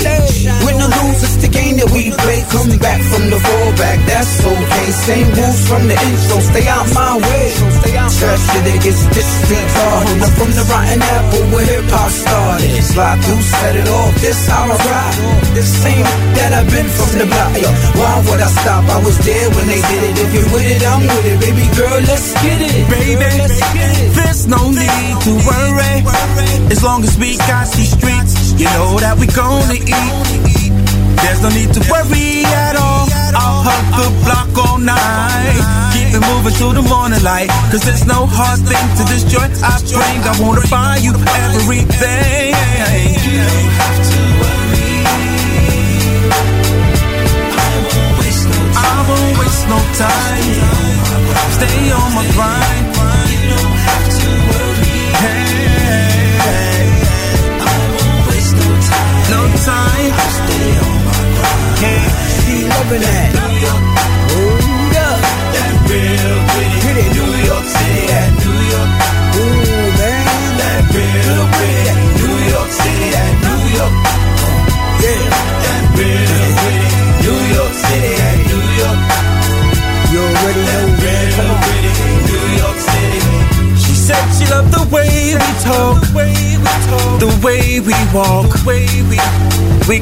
[0.65, 2.41] Win or lose, it's the game that we play.
[2.51, 4.87] Come back from the fallback, that's okay.
[5.07, 7.47] Same rules from the intro, stay out my way.
[8.19, 10.19] Trash shit, it gets disregarded.
[10.23, 12.71] I'm from the rotten apple where hip hop started.
[12.83, 15.17] Slide through, set it off, this how I ride.
[15.57, 16.07] This same
[16.39, 17.53] that I've been from the block.
[17.59, 18.85] Yo, why would I stop?
[18.87, 20.15] I was there when they did it.
[20.23, 21.39] If you're with it, I'm with it.
[21.43, 22.85] Baby girl, let's get it.
[22.87, 24.03] Baby, let's get it
[24.33, 25.97] there's no need to worry.
[26.73, 30.73] As long as we got these streets, you know that we gonna eat.
[31.23, 33.09] There's no need to worry at all.
[33.35, 35.61] I'll hug the block all night.
[35.95, 37.49] Keep it moving to the morning light.
[37.70, 40.20] Cause there's no hard thing to this joy I bring.
[40.27, 41.12] I wanna buy you
[41.53, 42.55] everything.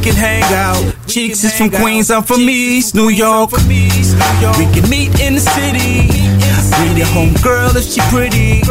[0.02, 0.94] Can hang out.
[1.06, 3.52] Cheeks is from Queens, I'm from East New York.
[3.52, 6.08] We can meet in the city.
[6.76, 8.62] Bring your home girl if she pretty.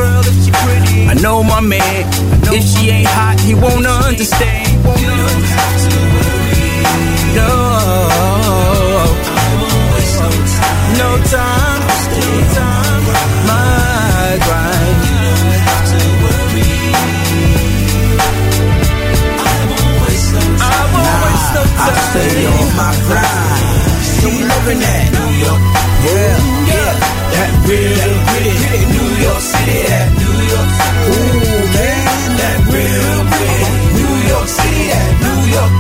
[1.07, 2.05] I know my man.
[2.51, 4.83] If she ain't hot, he won't understand.
[7.35, 7.47] No,
[10.97, 12.88] no time.
[21.79, 23.63] I stay on my grind.
[24.03, 25.05] She loving that.
[25.15, 25.61] New York.
[26.03, 26.35] Yeah,
[26.67, 26.91] yeah.
[27.29, 30.99] That real, that pretty, New York City, that New York City.
[31.07, 32.03] Ooh, man.
[32.39, 33.63] That real, pretty,
[33.95, 35.73] New York City, that New York.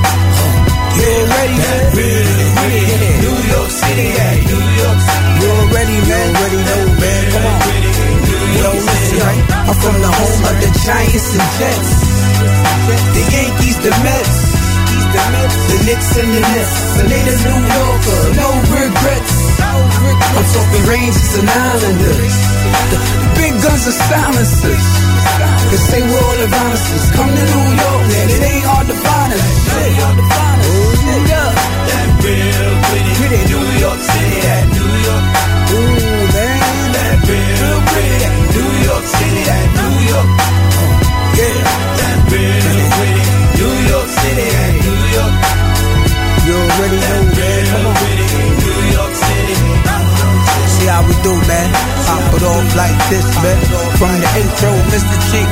[0.95, 2.31] You already, That real,
[2.63, 4.99] pretty, New York City, that New York.
[5.39, 6.27] You already, man.
[6.31, 7.23] Already know, man.
[7.27, 7.59] Come on.
[8.55, 9.19] Yo, listen?
[9.67, 11.91] I'm from the home of the Giants and Jets.
[12.87, 14.58] The Yankees, the Mets.
[15.69, 16.75] The Knicks and the Nets.
[16.97, 19.35] The native New Yorker, no regrets.
[19.59, 22.35] I'm talking Rangers and Islanders.
[22.89, 22.97] The,
[23.35, 24.85] big guns are silencers.
[25.69, 26.77] Cause they were all around.
[27.13, 28.27] Come to New York, man.
[28.29, 29.45] It ain't hard to find us.
[29.69, 29.93] Shit.
[29.99, 31.51] Oh, yeah.
[31.89, 33.39] That real, pretty.
[33.53, 35.23] New York City, that New York.
[35.69, 36.59] Ooh, man.
[36.95, 40.29] That real, pretty, New York City, that New York.
[41.37, 41.61] Yeah.
[41.99, 43.25] That real, pretty,
[43.59, 44.78] New York City, that
[50.79, 51.69] See how we do, man.
[52.05, 53.57] Pop it off like this, man.
[53.97, 55.17] From the intro, Mr.
[55.29, 55.49] Chick.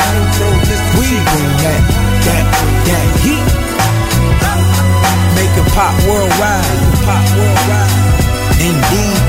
[0.98, 1.82] We bring that,
[2.26, 2.46] that,
[2.86, 3.48] that heat.
[5.36, 6.78] Make it pop worldwide.
[8.62, 9.22] Indeed.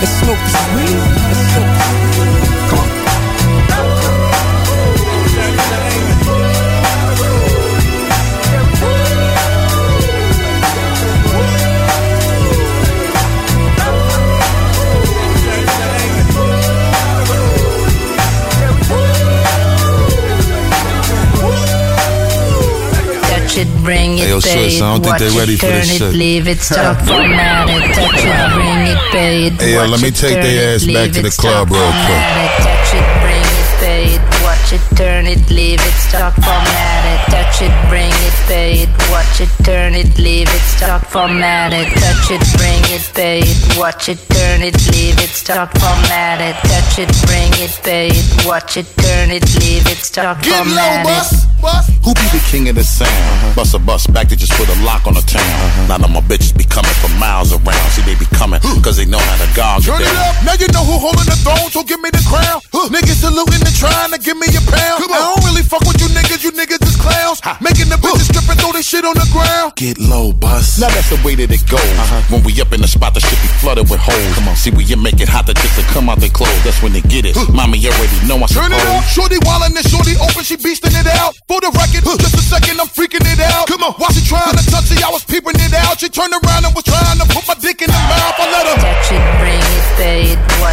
[0.00, 1.00] Let's smoke the sweet.
[1.28, 2.45] Let's smoke the sweet.
[23.56, 25.80] Touch it, bring it, yo, sis, it, I don't think they it, ready for turn
[25.80, 26.12] this it, shit.
[26.14, 30.14] leave it, stop, touch it, bring it, pay it, Hey, yo, watch let me it,
[30.14, 32.20] take turn their it, ass back leave to it, the stop, club real quick.
[32.60, 37.72] touch it, bring it, pay it, watch it, turn it, leave it, stop, touch it,
[37.88, 43.08] bring it, pay it, watch it, turn it, leave it, stop, touch it, bring it,
[43.14, 47.72] pay it, watch it, turn it, leave it, stop, format it, touch it, bring it,
[47.82, 51.04] pay it, watch it, turn it, leave it, stop, Get low, format it.
[51.04, 51.86] bus, bus.
[52.04, 53.56] Who be the king of the sound?
[53.56, 55.42] Bust a bus back to just put a lock on the town.
[55.42, 55.88] Uh-huh.
[55.90, 57.88] Now that my bitches be coming from miles around.
[57.90, 60.68] See, they be coming cause they know how to gouge Turn it up, now you
[60.70, 62.62] know who holding the throne, so give me the crown.
[62.86, 65.02] Niggas saluting and trying to give me a pound.
[65.10, 67.42] I don't really fuck with you niggas, you niggas is clowns.
[67.58, 69.74] Making the bitches strip and throw this shit on the ground.
[69.74, 70.78] Get low, bus.
[70.78, 71.82] Now that's the way that it goes.
[71.82, 72.22] Uh-huh.
[72.30, 74.35] When we up in the spot, the shit be flooded with holes.
[74.36, 74.56] Come on.
[74.56, 76.60] See, we you make it hot, the chicks will come out their clothes.
[76.60, 77.36] That's when they get it.
[77.54, 81.08] Mommy already know I Turn it up, shorty wildin' and shorty open, she beastin' it
[81.22, 81.32] out.
[81.48, 83.68] For the record, just a second, I'm freaking it out.
[83.68, 86.00] Come on, while she trying to touch it, I was peeping it out.
[86.00, 88.36] She turned around and was trying to put my dick in her mouth.
[88.36, 88.78] I let her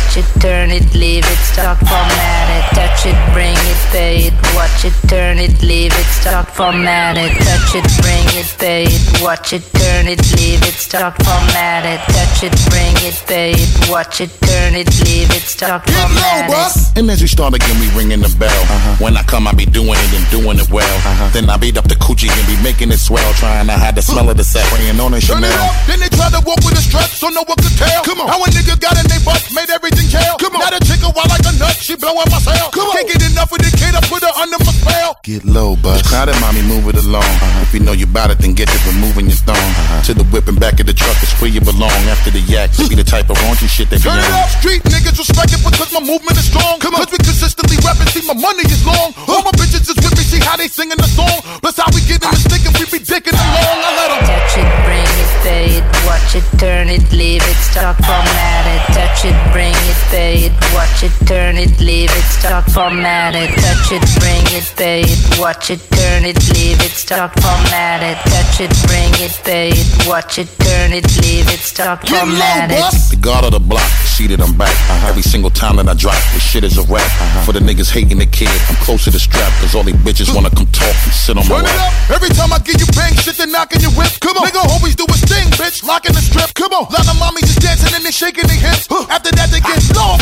[0.04, 2.76] it, watch it, turn it, leave it, stop, format it.
[2.76, 7.32] Touch it, bring it, pay it, watch it, turn it, leave it, stop, format it.
[7.44, 12.00] Touch it, bring it, pay it, watch it, turn it, leave it, stop, format it.
[12.14, 16.98] Touch it, bring it, pay it, watch it, turn it, leave it, stop, format it.
[16.98, 18.50] And as you start again, we ringing the bell.
[18.50, 19.04] Uh-huh.
[19.04, 20.98] When I come, I be doing it and doing it well.
[20.98, 21.30] Uh-huh.
[21.34, 23.34] Then I beat up the coochie and be making it swell.
[23.34, 25.72] Trying to hide the smell of the sack, praying on a Turn Chanel.
[25.88, 28.04] then they try to walk with a strut, so no one could tell.
[28.04, 30.36] Come on, how a nigga got in they butt, made everything jail.
[30.41, 32.70] Come on, now the chick a wild like a nut, she blowing my cell.
[32.74, 35.20] Come on, can't get enough of the kid, I put her under my spell.
[35.24, 36.02] Get low, bus.
[36.11, 37.30] Now that mommy move it along.
[37.61, 39.70] If you know you bout it, then get to removing your thong.
[40.10, 41.94] To the whip and back of the truck is where you belong.
[42.10, 44.44] After the yak, be the type of raunchy shit they be Turn it on.
[44.44, 46.80] up, street niggas respect it because my movement is strong.
[46.82, 49.14] Come on, cause we consistently rapping, see my money is long.
[49.30, 51.40] All my bitches is with me, see how they singing the song.
[51.61, 53.78] Plus how we getting this thinking we be dicking along.
[53.84, 57.57] I let 'em Touch it, bring it, pay it, watch it, turn it, leave it,
[57.64, 58.82] stop, format it.
[58.94, 63.49] Touch it, bring it, pay it, watch it, turn it, leave it, stop, format it.
[63.60, 68.18] Touch it, bring it, pay it, watch it, turn it, leave it, stop, format it.
[68.30, 72.84] Touch it, bring it, pay it, watch it, turn it, leave it, stop, format it.
[73.10, 74.73] The guard of the block, see that I'm back.
[74.89, 75.10] Uh-huh.
[75.10, 77.01] Every single time that I drop, this shit is a rap.
[77.01, 77.45] Uh-huh.
[77.45, 79.51] For the niggas hating the kid, I'm close to the strap.
[79.61, 81.93] Cause all these bitches wanna come talk and sit on my Turn it lap.
[82.10, 82.22] up.
[82.22, 84.11] Every time I give you bang, shit, they knocking your whip.
[84.19, 84.45] Come on.
[84.47, 85.84] Nigga always do his thing, bitch.
[85.84, 86.53] Locking the strip.
[86.53, 86.85] Come on.
[86.91, 88.88] Lot of mommies just dancing and they shaking their hips.
[89.10, 89.73] After that, they get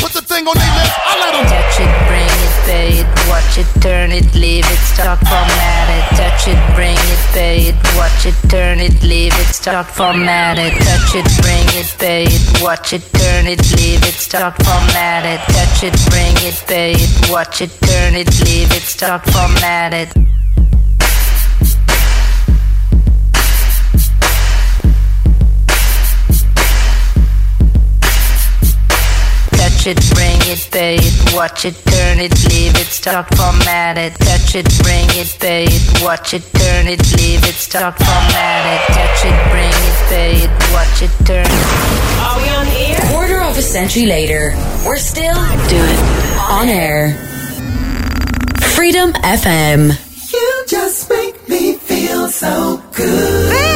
[0.02, 0.66] put the thing on their.
[0.66, 1.46] I let them.
[1.46, 6.06] Touch it, bring it, pay it, watch it, turn it, leave it, stop, format it.
[6.16, 10.74] Touch it, bring it, pay it, watch it, turn it, leave it, stop, format it.
[10.84, 15.42] Touch it, bring it, pay it, watch it, turn it, leave it, stop, format it.
[15.54, 20.10] Touch it, bring it, pay it, watch it, turn it, leave it, stop, format it.
[29.82, 34.14] Touch it, bring it, pay it, watch it, turn it, leave it, stop, format it.
[34.14, 38.94] Touch it, bring it, pay it, watch it, turn it, leave it, stop, format it.
[38.94, 41.66] Touch it, bring it, pay it, watch it, turn it.
[42.22, 43.10] Are we on air?
[43.10, 44.54] Quarter of a century later,
[44.86, 45.34] we're still
[45.68, 46.00] doing
[46.38, 47.16] on air.
[48.76, 49.98] Freedom FM.
[50.32, 53.50] You just make me feel so good.
[53.50, 53.71] Feels good.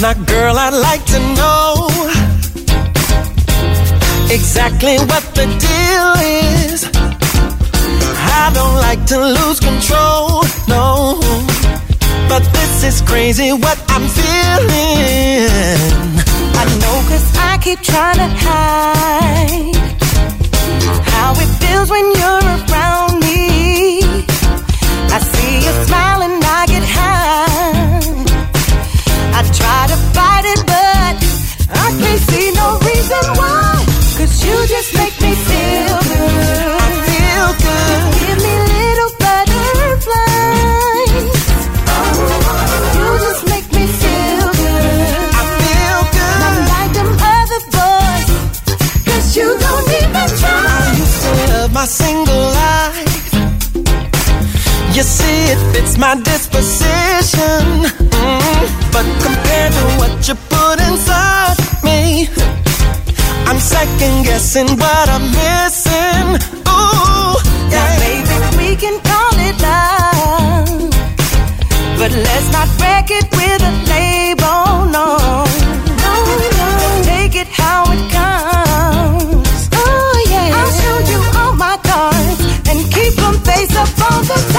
[0.00, 1.88] Nah, girl, I'd like to know
[4.30, 6.12] exactly what the deal
[6.70, 6.84] is.
[8.38, 11.20] I don't like to lose control, no.
[12.28, 15.48] But this is crazy what I'm feeling.
[16.60, 19.76] I know cause I keep trying to hide
[21.12, 23.05] how it feels when you're around
[29.46, 31.14] I try to fight it, but
[31.70, 33.86] I can't see no reason why.
[34.18, 34.95] Cause you just
[54.96, 57.64] You see, it fits my disposition.
[58.16, 62.28] Mm, But compared to what you put inside me,
[63.46, 66.26] I'm second guessing what I'm missing.
[66.66, 67.36] Ooh,
[67.72, 70.90] Now, baby, we can call it love.
[71.98, 75.08] But let's not wreck it with a label, no.
[76.04, 76.14] No,
[76.60, 76.68] no.
[77.04, 79.68] Take it how it comes.
[79.74, 80.56] Oh, yeah.
[80.56, 82.40] I'll show you all my cards
[82.70, 84.55] and keep them face up on the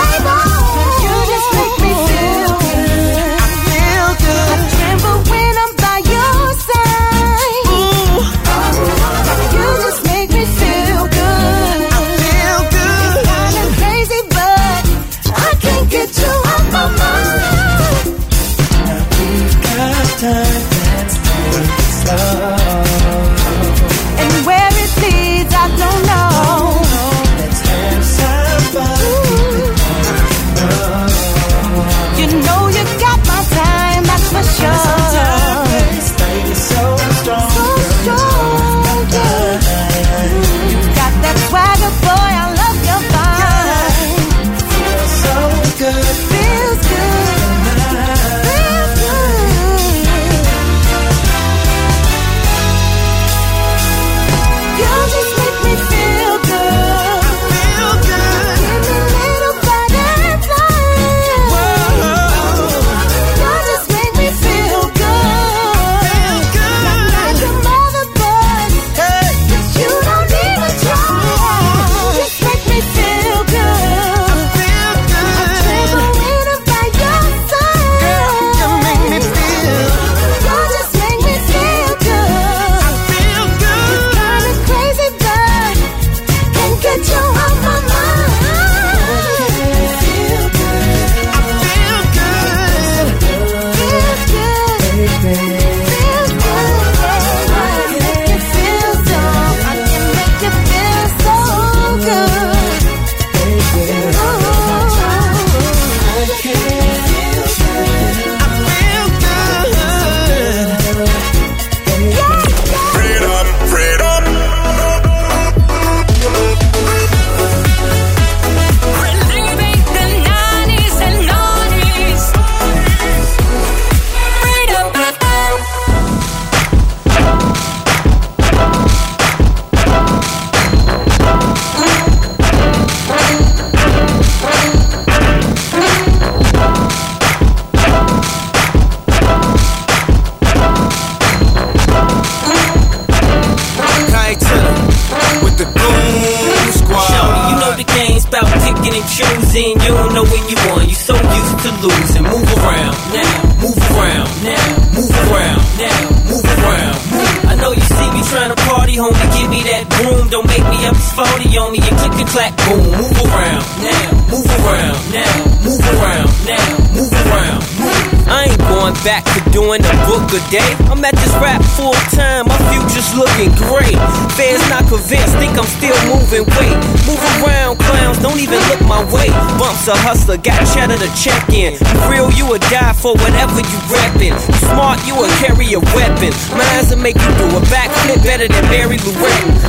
[170.33, 170.75] a day.
[170.91, 173.95] I'm at this rap full time, my future's looking great.
[174.37, 176.77] Fans not convinced, think I'm still moving weight.
[177.09, 179.33] Move around, clowns, don't even look my way.
[179.57, 181.73] Bumps a hustler, got cheddar to check in.
[181.73, 184.37] You real, you would die for whatever you reppin'.
[184.37, 186.29] You smart, you would carry a weapon.
[186.53, 189.17] Mine's will make you do a backflip better than Mary Lou.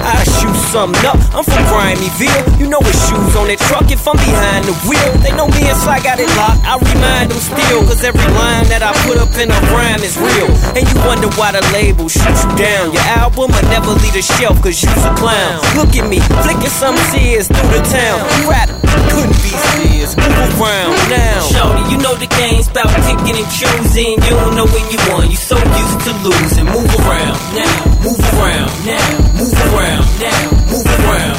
[0.05, 2.61] I shoot something up, I'm from Grimeyville.
[2.61, 5.17] You know what shoes on that truck if I'm behind the wheel.
[5.25, 7.89] They know me and Sly got it locked, I remind them still.
[7.89, 10.53] Cause every line that I put up in a rhyme is real.
[10.77, 12.93] And you wonder why the label shoots you down.
[12.93, 15.61] Your album will never leave the shelf cause you's a clown.
[15.77, 18.19] Look at me, flicking some tears through the town.
[18.49, 18.69] Rap
[19.13, 20.17] couldn't be serious.
[20.17, 21.41] Move around now.
[21.47, 24.19] Shorty, you know the game's about picking and choosing.
[24.25, 25.31] You don't know when you won.
[25.31, 26.67] You so used to losing.
[26.67, 27.79] Move around now.
[28.03, 29.09] Move around now.
[29.39, 30.43] Move around now.
[30.71, 31.39] Move around.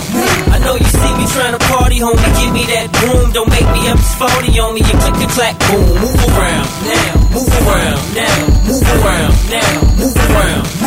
[0.54, 2.32] I know you see me trying to party, homie.
[2.40, 3.32] Give me that broom.
[3.32, 4.82] Don't make me up this 40 on me.
[4.82, 5.88] You click and clack, boom.
[6.00, 7.12] Move around now.
[7.36, 8.38] Move around now.
[8.68, 9.72] Move around now.
[9.98, 10.79] Move around.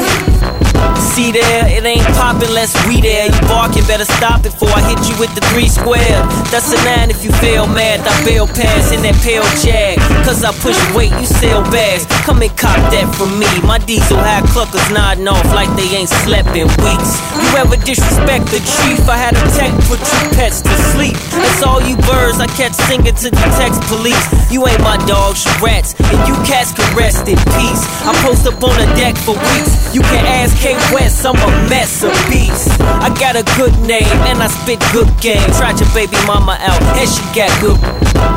[1.12, 3.28] See there, it ain't poppin' less we there.
[3.28, 6.24] You barking, better stop it before I hit you with the three square.
[6.48, 8.00] That's a nine if you feel mad.
[8.00, 10.00] I bail pass in that pale jag.
[10.24, 12.08] Cause I push weight, you sell bags.
[12.24, 13.44] Come and cop that from me.
[13.68, 17.20] My diesel high cluckers nodding off like they ain't slept in weeks.
[17.36, 19.04] You ever disrespect the chief?
[19.04, 21.12] I had a tech put you pets to sleep.
[21.36, 24.24] That's all you birds I catch singing to the text police.
[24.48, 25.92] You ain't my dogs, rats.
[26.08, 27.84] And you cats can rest in peace.
[28.08, 29.92] I post up on the deck for weeks.
[29.92, 32.66] You can ask K West, I'm a mess of beast.
[32.98, 35.42] I got a good name and I spit good game.
[35.54, 37.78] Tried your baby mama out and she got good.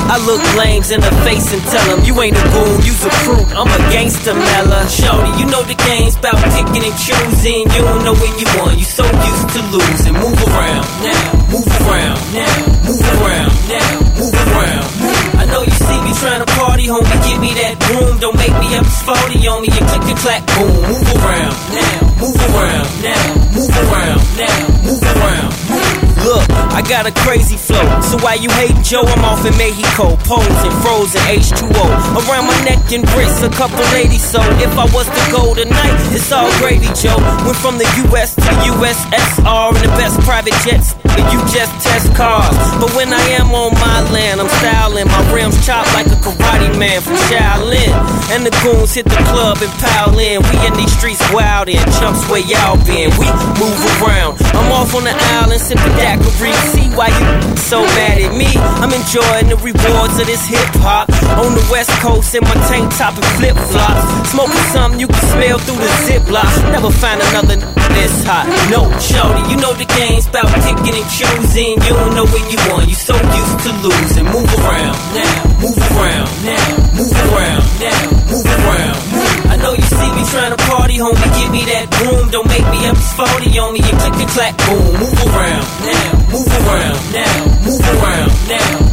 [0.05, 3.09] I look lames in the face and tell them you ain't a goon, you's a
[3.25, 3.45] fruit.
[3.57, 4.85] I'm a gangster mella.
[4.85, 7.65] Shorty, you know the game's about picking and choosing.
[7.73, 10.13] You don't know when you won, you so used to losing.
[10.21, 14.85] Move around now, move around now, move around now, move around.
[15.41, 16.49] I know you see me trying to
[16.85, 17.27] party, homie.
[17.27, 17.75] Give me that.
[18.19, 19.69] Don't make me up this 40 on me.
[19.69, 20.69] Click and clack, boom.
[20.85, 25.51] Move around now, move around now, move around now, move around.
[26.25, 27.85] Look, I got a crazy flow.
[28.01, 29.05] So why you hating Joe?
[29.05, 31.85] I'm off in Mexico, posing frozen H2O
[32.25, 33.43] around my neck and wrist.
[33.43, 37.17] A couple ladies, so if I was to go tonight, it's all gravy, Joe.
[37.45, 40.95] Went from the US to USSR in the best private jets.
[41.15, 42.55] And you just test cars.
[42.79, 45.07] But when I am on my land, I'm styling.
[45.07, 47.93] My rims chopped like a karate man from Shaolin.
[48.35, 50.43] And the goons hit the club and pile in.
[50.43, 53.11] We in these streets wild and chumps where y'all been.
[53.15, 53.27] We
[53.59, 54.41] move around.
[54.55, 56.51] I'm off on the island sipping daiquiri.
[56.75, 58.51] See why you so mad at me?
[58.83, 61.07] I'm enjoying the rewards of this hip hop.
[61.39, 64.03] On the west coast in my tank top and flip flops.
[64.31, 66.51] Smoking something you can smell through the ziplock.
[66.71, 67.57] Never find another
[67.95, 68.45] this hot.
[68.69, 71.77] No, shorty, you know the game's about picking and choosing.
[71.85, 72.87] You don't know when you won.
[72.89, 74.25] You so used to losing.
[74.25, 75.35] Move around now.
[75.61, 76.67] Move around now.
[76.97, 78.01] Move around now.
[78.31, 78.97] Move around.
[79.51, 81.29] I know you see me trying to party, homie.
[81.39, 82.29] Give me that broom.
[82.31, 83.79] Don't make me up this 40 on me.
[83.79, 84.93] You click and clack, boom.
[84.99, 86.09] Move around now.
[86.33, 87.35] Move around now.
[87.65, 88.84] Move around now.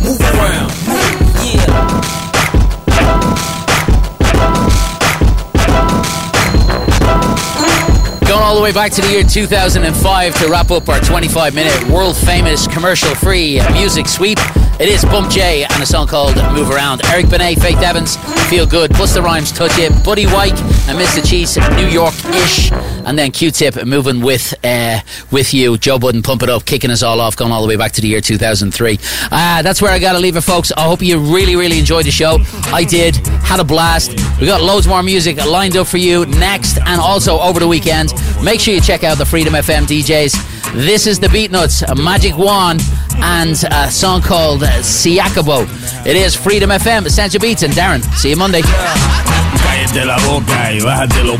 [8.52, 12.14] All the way back to the year 2005 to wrap up our 25 minute world
[12.14, 14.38] famous commercial free music sweep.
[14.82, 17.02] It is Bump J and a song called Move Around.
[17.06, 18.16] Eric Benet, Faith Evans,
[18.50, 21.24] Feel Good, Busta Rhymes, Touch It, Buddy White and Mr.
[21.24, 22.72] Cheeks, New York ish.
[23.06, 24.98] And then Q Tip moving with uh,
[25.30, 25.78] with you.
[25.78, 28.00] Joe Budden, Pump It Up, kicking us all off, going all the way back to
[28.00, 28.98] the year 2003.
[29.30, 30.72] Uh, that's where I got to leave it, folks.
[30.72, 32.38] I hope you really, really enjoyed the show.
[32.72, 33.14] I did.
[33.44, 34.10] Had a blast.
[34.40, 38.12] We got loads more music lined up for you next and also over the weekend.
[38.42, 40.74] Make sure you check out the Freedom FM DJs.
[40.74, 42.78] This is the Beatnuts, a Magic Juan,
[43.20, 45.66] and a song called Se Acabó.
[46.06, 48.02] It is Freedom FM, Essential Beatz, and Darren.
[48.16, 48.62] See you Monday.
[48.62, 51.36] Cállate la boca y bájatelo.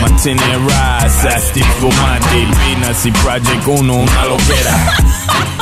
[0.00, 4.94] Mantiene raza, Steve Fumante, Venus y Project 1, una loquera.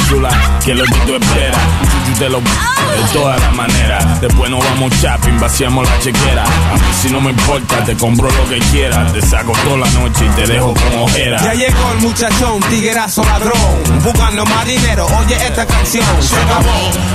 [0.08, 1.58] Chula, que lo que tú esperas.
[2.20, 4.20] Lo de todas las maneras.
[4.20, 6.44] Después nos vamos shopping, vaciamos la chequera.
[6.44, 9.12] A mí si no me importa, te compro lo que quieras.
[9.12, 11.42] Te saco toda la noche y te dejo con ojera.
[11.42, 15.06] Ya llegó el muchachón, tiguerazo ladrón, buscando más dinero.
[15.18, 16.70] Oye esta canción, se acabó.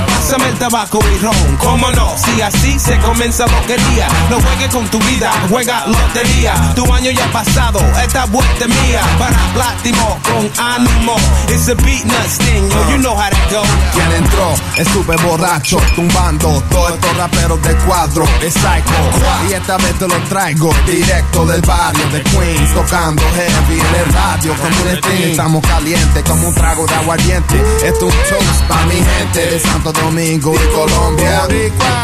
[0.08, 2.14] Pásame el tabaco y ron, cómo no.
[2.18, 6.74] Si así se comienza loquería, no juegues con tu vida, juega lotería.
[6.76, 9.02] Tu año ya ha pasado, esta vuelta es mía.
[9.18, 11.16] Para Plátimo con ánimo.
[11.48, 13.64] It's a beat nut sting, yo, you know how that go.
[13.94, 14.54] ¿Quién entró?
[14.90, 19.48] Estuve borracho, tumbando todos estos raperos de cuadro, psycho.
[19.48, 24.12] Y esta vez te lo traigo directo del barrio de Queens, tocando heavy en el
[24.12, 25.30] radio como un.
[25.30, 27.64] Estamos calientes como un trago de aguardiente.
[27.84, 31.44] Esto es un toast para mi gente de Santo Domingo y Colombia.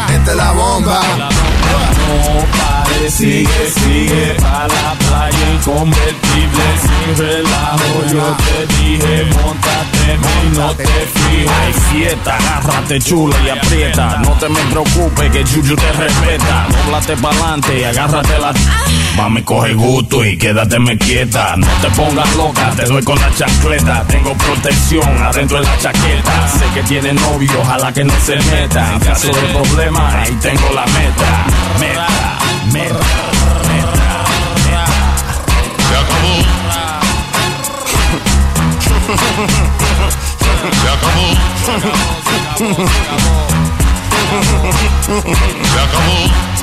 [0.08, 1.00] Esta es la bomba.
[2.06, 7.92] No pare, sigue, sigue pa' la playa inconvertible sin relajo.
[8.12, 9.96] Yo te dije, montate
[10.54, 11.50] no te fijes.
[11.50, 14.18] Hay fiesta, agárrate chula y aprieta.
[14.18, 16.66] No te me preocupes que Juju te respeta.
[16.84, 18.52] Dóblate pa'lante y agárrate la.
[19.16, 21.56] Mami, coge gusto y quédate me quieta.
[21.56, 24.04] No te pongas loca, te doy con la chancleta.
[24.08, 26.48] Tengo protección adentro de la chaqueta.
[26.48, 28.94] Sé que tiene novio, ojalá que no se meta.
[28.94, 31.46] En caso de problema, ahí tengo la meta.
[31.78, 32.06] Meta,
[32.72, 33.00] meta.
[35.78, 36.34] Se acabó.
[40.72, 41.26] Se acabó.
[41.64, 42.86] Se acabó.
[45.62, 46.55] Se acabó.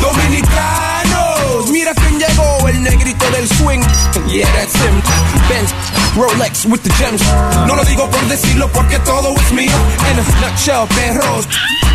[0.00, 3.80] Dominicanos, mira quién llegó, el negrito del swing.
[4.28, 5.02] Yeah, that's him.
[5.48, 5.72] Benz,
[6.16, 7.22] Rolex with the gems.
[7.66, 9.72] No lo digo por decirlo porque todo es mío.
[10.10, 11.48] En a nutshell, perros.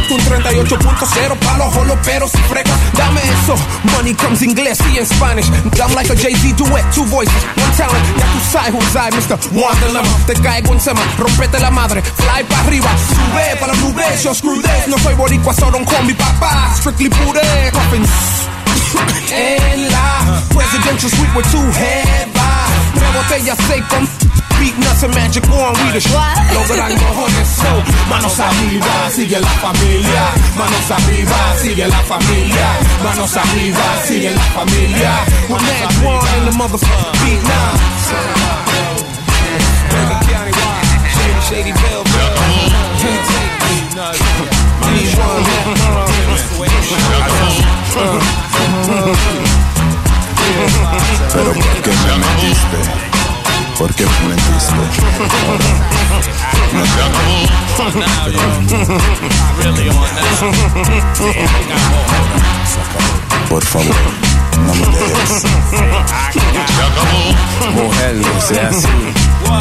[0.10, 2.78] Un 38.0 pa' los joloperos y frecas.
[2.94, 3.56] Dame eso.
[3.96, 5.48] Money comes inglés y en Spanish.
[5.80, 8.04] I'm like a Jay-Z duet, two voices, one talent.
[8.18, 9.38] Ya tú sabes who's I, Mr.
[9.54, 10.08] Wonderland.
[10.26, 12.02] Te caigo encima, rompete la madre.
[12.02, 14.24] Fly pa' arriba, sube pa' las nubes.
[14.24, 14.88] Yo screw this.
[14.88, 16.74] No soy boricua, so don't call me papá.
[16.76, 18.10] Strictly pure, coffins.
[19.32, 22.94] en la presidential suite with two head vibes.
[22.94, 24.08] Tres botellas seis con
[24.60, 26.02] beat nuts and magic on we the
[26.54, 27.72] Logran cojones so
[28.10, 30.24] Manos arriba, sigue la familia
[30.58, 32.68] Manos arriba, sigue la familia
[33.04, 35.12] Manos arriba, sigue la familia
[35.50, 38.73] With Mag One in the motherfucking beat now
[41.54, 42.34] Shady Shady Belleville
[42.98, 43.78] Can't take me
[51.32, 52.80] Pero ¿por qué me metiste?
[53.78, 54.82] ¿Por qué me metiste?
[56.74, 57.04] No te
[63.48, 64.33] Por favor, no me dejes.
[67.76, 68.88] Mujer, no sea así.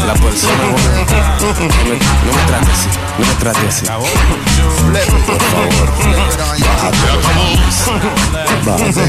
[0.06, 0.55] La persona.
[0.64, 2.40] No me,
[2.70, 2.89] así.
[3.19, 3.35] No me
[3.69, 3.86] así.
[5.27, 5.89] Por favor,
[6.60, 7.06] bájate.
[8.64, 9.06] Bájate.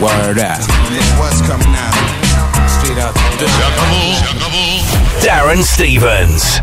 [0.00, 0.60] Word out.
[5.22, 6.62] Darren Stevens.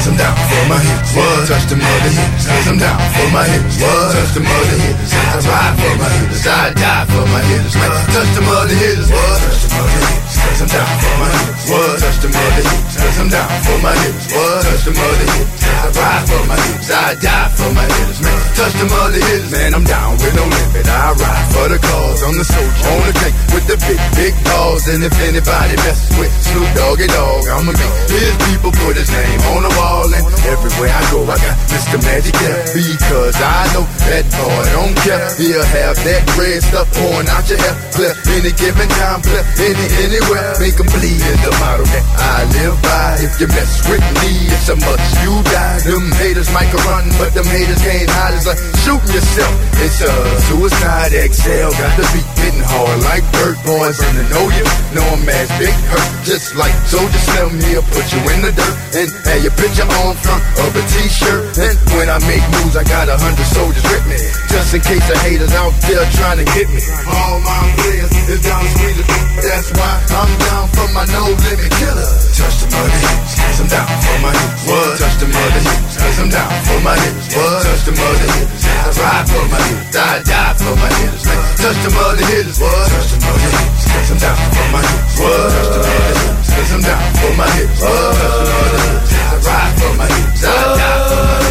[0.00, 1.16] Hips, them down for my hips.
[1.16, 1.48] What?
[1.48, 3.80] Touch the mother hips, them down for my hips.
[3.80, 4.12] What?
[4.16, 6.46] Touch the mother hips, I ride for my hips.
[6.46, 7.72] I die for my hips.
[7.74, 9.10] Touch the mother hips.
[9.10, 9.40] What?
[9.44, 11.70] Touch the mother hips, hands them down for my hips.
[11.70, 11.98] What?
[12.02, 14.24] Touch the mother hips, hands them down for my hips.
[14.34, 14.62] What?
[14.66, 16.88] Touch the mother hips, I ride for my hips.
[16.90, 18.18] I die for my hips.
[18.20, 19.48] Man, touch the mother hips.
[19.54, 20.86] Man, I'm down with no limit.
[20.90, 22.20] I ride for the cause.
[22.26, 24.90] I'm the soldier on the tank with the big, big balls.
[24.90, 29.40] And if anybody messes with Snoop Doggy Dogg, I'ma be his people put his name
[29.54, 30.10] on the wall.
[30.10, 31.96] And everywhere I go, I got Mr.
[32.02, 32.58] Magic there.
[32.74, 35.22] Because I know that boy don't care.
[35.38, 37.74] He'll have that red stuff pouring out your hair.
[37.94, 40.39] Clear any given time, clear any, anywhere.
[40.60, 43.20] Make him bleed the motto that I live by.
[43.20, 45.80] If you mess with me, it's a must you die.
[45.84, 48.36] Them haters might run, but them haters can't hide.
[48.36, 49.54] It's like shooting yourself.
[49.80, 50.12] It's a
[50.48, 51.72] suicide exhale.
[51.72, 54.00] Got the beat hitting hard like dirt boys.
[54.00, 56.08] And to know you, know I'm as big hurt.
[56.24, 58.76] Just like soldiers, Soulja Slim here, put you in the dirt.
[58.96, 61.56] And have your picture on front of a t-shirt.
[61.58, 64.20] And when I make moves, I got a hundred soldiers with me.
[64.52, 66.82] Just in case the haters out there trying to get me.
[67.08, 69.00] All my players is down the street.
[69.40, 72.12] That's why I'm down for my no limit killer.
[72.36, 74.62] Touch the mother hips, hands them down for my hips.
[74.66, 74.98] What?
[74.98, 77.34] Touch the mother hips, hands them down for my hips.
[77.34, 77.62] What?
[77.64, 79.96] Touch the mother hips, I ride for my hips.
[79.96, 81.22] I die for my hips.
[81.60, 82.56] Touch the mother hips.
[82.60, 82.70] What?
[82.70, 85.14] Touch the mother hips, hands them down for my hips.
[85.20, 85.50] What?
[85.50, 87.78] Touch the mother hips, hands them down for my hips.
[87.80, 87.90] What?
[87.90, 90.44] Touch the mother hips, I ride for my hips.
[90.44, 91.49] I die for my hips.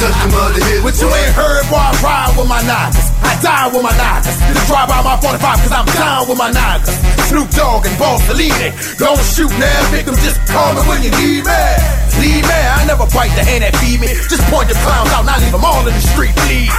[0.00, 0.80] Touch the mother hitters.
[0.80, 3.12] What you ain't heard, boy, I ride with my knockers.
[3.20, 4.32] I die with my knockers.
[4.32, 6.96] A drive by my 45 cause I'm down with my knockers.
[7.28, 8.72] Snoop Dogg and Boss the leading.
[8.96, 11.64] Don't shoot now, victim, just call me when you need me.
[12.16, 14.08] Leave me, I never bite the hand that feed me.
[14.24, 16.72] Just point your clowns out, not leave them all in the street bleeding.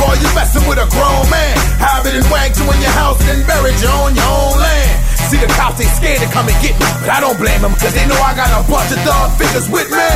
[0.00, 1.60] Boy, you messing with a grown man.
[1.76, 4.95] Have it and whacked you in your house, then buried you on your own land.
[5.26, 6.86] See the cops, they scared to come and get me.
[7.02, 9.66] But I don't blame them, cause they know I got a bunch of thug figures
[9.66, 10.06] with me.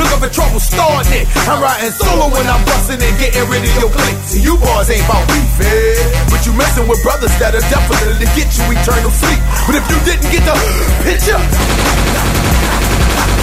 [0.00, 1.28] Look Looking for trouble, starting it.
[1.44, 4.16] I'm riding solo when I'm busting and getting rid of your clique.
[4.24, 6.00] See, you boys ain't about beef, eh?
[6.32, 9.40] But you messing with brothers that'll definitely get you eternal sleep.
[9.68, 10.56] But if you didn't get the
[11.04, 11.36] picture,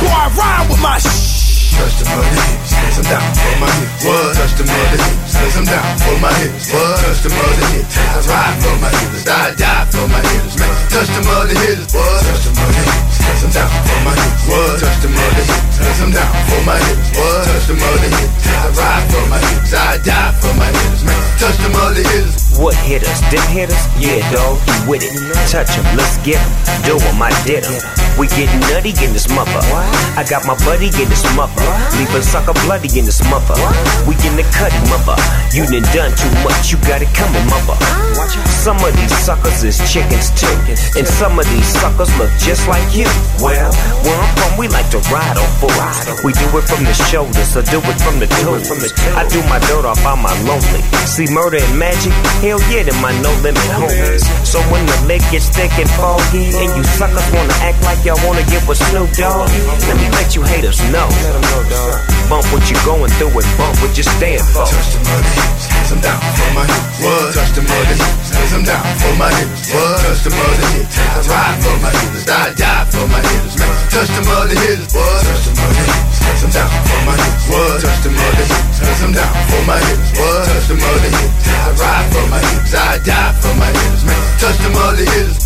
[0.02, 1.43] boy, I ride with my shh.
[1.74, 4.06] Touch the mother hips, place them down for my hips.
[4.06, 4.36] What?
[4.38, 6.72] Touch the mother hips, place them down for my hips.
[6.72, 7.00] What?
[7.02, 9.28] Touch the mother hips, I ride for my hips.
[9.28, 10.74] I die for my hips, man.
[10.94, 12.22] Touch the mother hips, what?
[12.24, 14.44] Touch the mother hips, place them down for my hips.
[14.48, 14.80] What?
[14.80, 17.08] Touch the mother hips, place them down for my hips.
[17.18, 17.42] What?
[17.50, 19.72] Touch the mother hips, I ride for my hips.
[19.74, 21.20] I die for my hips, man.
[21.42, 22.54] Touch the mother hips.
[22.54, 23.20] What hit us?
[23.34, 23.84] Them hit us?
[23.98, 25.12] Yeah, dog, you with it.
[25.50, 26.52] Touch 'em, let's get 'em.
[26.86, 27.82] Do 'em, I did 'em.
[28.16, 29.60] We getting nutty in this mother.
[30.16, 31.63] I got my buddy in this mother.
[31.98, 33.56] Leave a sucker bloody in this mother.
[34.10, 35.16] We in the cutty mother.
[35.54, 37.78] You done done too much, you got it coming, mother.
[38.50, 40.50] Some of these suckers is chickens too.
[40.98, 43.06] And some of these suckers look just like you.
[43.38, 43.70] Well,
[44.04, 46.24] where I'm from, we like to ride on fools.
[46.24, 48.72] We do it from the shoulders, so do it from the toes.
[49.14, 50.82] I do my dirt off on my lonely.
[51.06, 54.26] C-Murder and magic, hell yeah, to my no limit homies.
[54.46, 58.20] So when the leg gets thick and foggy, and you suckers wanna act like y'all
[58.26, 59.50] wanna get with Snoop Dogg,
[59.88, 61.10] let me let you haters know
[61.54, 62.02] real, dog.
[62.30, 64.66] Bump what you going through and bump what you stand for.
[64.66, 66.98] Touch the mother hips, hands I'm down for my hips.
[67.04, 67.34] What?
[67.36, 69.70] Touch the mother hips, hands I'm down for my hips.
[69.70, 70.02] What?
[70.02, 72.26] Touch the mother hips, I ride for my hips.
[72.26, 73.70] I die for my hips, man.
[73.94, 74.94] Touch the mother hips.
[74.96, 75.22] What?
[75.28, 77.44] Touch the mother hips, hands I'm down for my hips.
[77.52, 77.82] What?
[77.84, 80.10] Touch the mother hips, I'm down for my hips.
[80.18, 80.44] What?
[80.48, 82.72] Touch the mother hips, I ride for my hips.
[82.74, 84.22] I die for my hips, man.
[84.40, 85.44] Touch the mother hips.